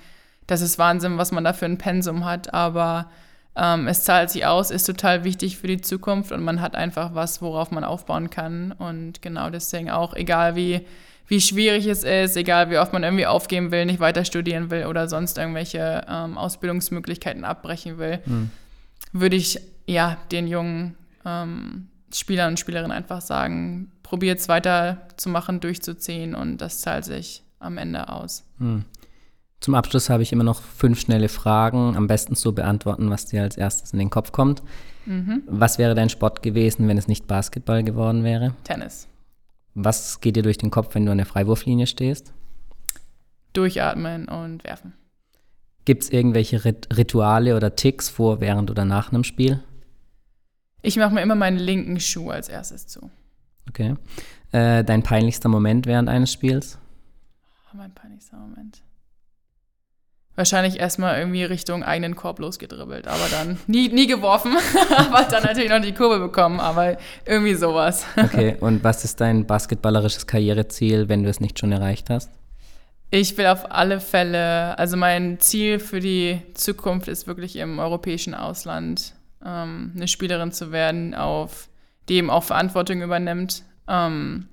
das 0.46 0.60
ist 0.60 0.78
Wahnsinn, 0.78 1.16
was 1.16 1.32
man 1.32 1.44
da 1.44 1.54
für 1.54 1.64
ein 1.64 1.78
Pensum 1.78 2.26
hat, 2.26 2.52
aber 2.52 3.10
ähm, 3.56 3.88
es 3.88 4.04
zahlt 4.04 4.28
sich 4.28 4.44
aus, 4.44 4.70
ist 4.70 4.84
total 4.84 5.24
wichtig 5.24 5.56
für 5.56 5.66
die 5.66 5.80
Zukunft 5.80 6.30
und 6.30 6.44
man 6.44 6.60
hat 6.60 6.74
einfach 6.74 7.14
was, 7.14 7.40
worauf 7.40 7.70
man 7.70 7.84
aufbauen 7.84 8.28
kann. 8.28 8.72
Und 8.72 9.22
genau 9.22 9.48
deswegen 9.48 9.90
auch, 9.90 10.14
egal 10.14 10.56
wie, 10.56 10.82
wie 11.26 11.40
schwierig 11.40 11.86
es 11.86 12.04
ist, 12.04 12.36
egal 12.36 12.68
wie 12.68 12.76
oft 12.76 12.92
man 12.92 13.02
irgendwie 13.02 13.26
aufgeben 13.26 13.70
will, 13.70 13.86
nicht 13.86 14.00
weiter 14.00 14.26
studieren 14.26 14.70
will 14.70 14.84
oder 14.84 15.08
sonst 15.08 15.38
irgendwelche 15.38 16.04
ähm, 16.06 16.36
Ausbildungsmöglichkeiten 16.36 17.44
abbrechen 17.44 17.96
will, 17.96 18.20
mhm 18.26 18.50
würde 19.12 19.36
ich 19.36 19.60
ja 19.86 20.16
den 20.30 20.46
jungen 20.46 20.96
ähm, 21.24 21.88
Spielern 22.14 22.52
und 22.52 22.60
Spielerinnen 22.60 22.92
einfach 22.92 23.20
sagen, 23.20 23.90
probiert 24.02 24.38
es 24.38 24.48
weiter 24.48 25.08
zu 25.16 25.28
machen, 25.28 25.60
durchzuziehen 25.60 26.34
und 26.34 26.58
das 26.58 26.80
zahlt 26.80 27.04
sich 27.04 27.42
am 27.58 27.78
Ende 27.78 28.08
aus. 28.08 28.44
Hm. 28.58 28.84
Zum 29.60 29.76
Abschluss 29.76 30.10
habe 30.10 30.24
ich 30.24 30.32
immer 30.32 30.44
noch 30.44 30.60
fünf 30.60 31.00
schnelle 31.00 31.28
Fragen, 31.28 31.96
am 31.96 32.08
besten 32.08 32.34
so 32.34 32.52
beantworten, 32.52 33.10
was 33.10 33.26
dir 33.26 33.42
als 33.42 33.56
erstes 33.56 33.92
in 33.92 34.00
den 34.00 34.10
Kopf 34.10 34.32
kommt. 34.32 34.60
Mhm. 35.06 35.42
Was 35.46 35.78
wäre 35.78 35.94
dein 35.94 36.10
Sport 36.10 36.42
gewesen, 36.42 36.88
wenn 36.88 36.98
es 36.98 37.06
nicht 37.06 37.28
Basketball 37.28 37.84
geworden 37.84 38.24
wäre? 38.24 38.54
Tennis. 38.64 39.06
Was 39.74 40.20
geht 40.20 40.34
dir 40.34 40.42
durch 40.42 40.58
den 40.58 40.70
Kopf, 40.70 40.94
wenn 40.94 41.06
du 41.06 41.12
an 41.12 41.18
der 41.18 41.26
Freiwurflinie 41.26 41.86
stehst? 41.86 42.32
Durchatmen 43.52 44.28
und 44.28 44.64
werfen. 44.64 44.94
Gibt 45.84 46.04
es 46.04 46.10
irgendwelche 46.10 46.64
Rituale 46.64 47.56
oder 47.56 47.74
Ticks 47.74 48.08
vor, 48.08 48.40
während 48.40 48.70
oder 48.70 48.84
nach 48.84 49.12
einem 49.12 49.24
Spiel? 49.24 49.60
Ich 50.82 50.96
mache 50.96 51.14
mir 51.14 51.22
immer 51.22 51.34
meinen 51.34 51.58
linken 51.58 51.98
Schuh 52.00 52.30
als 52.30 52.48
erstes 52.48 52.86
zu. 52.86 53.10
Okay. 53.68 53.96
Äh, 54.52 54.84
dein 54.84 55.02
peinlichster 55.02 55.48
Moment 55.48 55.86
während 55.86 56.08
eines 56.08 56.32
Spiels? 56.32 56.78
Oh, 57.72 57.76
mein 57.76 57.92
peinlichster 57.92 58.36
Moment. 58.36 58.82
Wahrscheinlich 60.34 60.80
erstmal 60.80 61.18
irgendwie 61.18 61.44
Richtung 61.44 61.82
eigenen 61.82 62.16
Korb 62.16 62.38
losgedribbelt, 62.38 63.06
aber 63.06 63.28
dann 63.30 63.58
nie, 63.66 63.88
nie 63.88 64.06
geworfen, 64.06 64.56
aber 64.96 65.24
dann 65.24 65.42
natürlich 65.42 65.68
noch 65.68 65.80
die 65.80 65.92
Kurve 65.92 66.18
bekommen, 66.18 66.58
aber 66.58 66.96
irgendwie 67.26 67.54
sowas. 67.54 68.06
Okay, 68.16 68.56
und 68.60 68.82
was 68.82 69.04
ist 69.04 69.20
dein 69.20 69.46
basketballerisches 69.46 70.26
Karriereziel, 70.26 71.08
wenn 71.08 71.22
du 71.22 71.28
es 71.28 71.40
nicht 71.40 71.58
schon 71.58 71.70
erreicht 71.70 72.08
hast? 72.08 72.30
Ich 73.14 73.36
will 73.36 73.46
auf 73.46 73.70
alle 73.70 74.00
Fälle, 74.00 74.78
also 74.78 74.96
mein 74.96 75.38
Ziel 75.38 75.80
für 75.80 76.00
die 76.00 76.40
Zukunft 76.54 77.08
ist 77.08 77.26
wirklich 77.26 77.56
im 77.56 77.78
europäischen 77.78 78.32
Ausland 78.32 79.12
ähm, 79.44 79.92
eine 79.94 80.08
Spielerin 80.08 80.50
zu 80.50 80.72
werden, 80.72 81.14
auf 81.14 81.68
die 82.08 82.14
eben 82.14 82.30
auch 82.30 82.42
Verantwortung 82.42 83.02
übernimmt. 83.02 83.64
Ähm, 83.86 84.48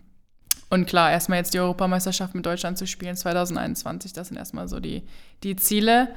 und 0.70 0.88
klar, 0.88 1.10
erstmal 1.10 1.38
jetzt 1.38 1.54
die 1.54 1.60
Europameisterschaft 1.62 2.36
mit 2.36 2.46
Deutschland 2.46 2.78
zu 2.78 2.86
spielen, 2.86 3.16
2021, 3.16 4.12
das 4.12 4.28
sind 4.28 4.36
erstmal 4.36 4.68
so 4.68 4.82
die, 4.82 5.04
die 5.42 5.56
Ziele. 5.56 6.10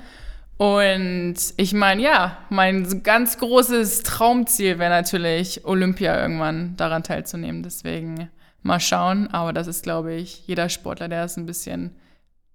Und 0.57 1.37
ich 1.57 1.72
meine, 1.74 2.02
ja, 2.02 2.38
mein 2.50 3.05
ganz 3.05 3.38
großes 3.38 4.02
Traumziel 4.02 4.81
wäre 4.81 4.90
natürlich, 4.90 5.64
Olympia 5.64 6.20
irgendwann 6.20 6.76
daran 6.76 7.05
teilzunehmen. 7.05 7.62
Deswegen 7.62 8.31
mal 8.62 8.81
schauen. 8.81 9.28
Aber 9.28 9.52
das 9.52 9.68
ist, 9.68 9.85
glaube 9.85 10.14
ich, 10.14 10.44
jeder 10.48 10.68
Sportler, 10.68 11.07
der 11.07 11.22
es 11.22 11.37
ein 11.37 11.46
bisschen 11.46 11.94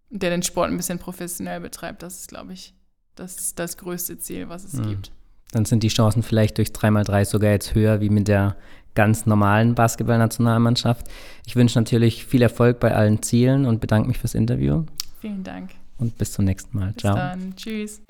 der 0.10 0.30
den 0.30 0.44
Sport 0.44 0.70
ein 0.70 0.78
bisschen 0.78 1.00
professionell 1.00 1.60
betreibt. 1.60 2.04
Das 2.04 2.20
ist, 2.20 2.30
glaube 2.30 2.54
ich, 2.54 2.74
das, 3.16 3.56
das 3.56 3.78
größte 3.78 4.18
Ziel, 4.18 4.50
was 4.50 4.64
es 4.64 4.74
mhm. 4.74 4.90
gibt. 4.90 5.12
Dann 5.52 5.66
sind 5.66 5.84
die 5.84 5.88
Chancen 5.88 6.24
vielleicht 6.24 6.58
durch 6.58 6.70
3x3 6.70 7.26
sogar 7.26 7.52
jetzt 7.52 7.74
höher 7.74 8.02
wie 8.02 8.10
mit 8.10 8.28
der 8.28 8.56
ganz 8.96 9.26
normalen 9.26 9.76
Basketballnationalmannschaft. 9.76 11.08
Ich 11.46 11.56
wünsche 11.56 11.80
natürlich 11.80 12.26
viel 12.26 12.42
Erfolg 12.42 12.80
bei 12.80 12.94
allen 12.94 13.22
Zielen 13.22 13.66
und 13.66 13.80
bedanke 13.80 14.08
mich 14.08 14.18
fürs 14.18 14.36
Interview. 14.36 14.84
Vielen 15.22 15.44
Dank. 15.44 15.72
Und 15.98 16.18
bis 16.18 16.34
zum 16.34 16.46
nächsten 16.46 16.78
Mal. 16.78 16.92
Bis 16.94 17.02
Ciao. 17.02 17.16
Dann. 17.16 17.56
Tschüss. 17.56 18.02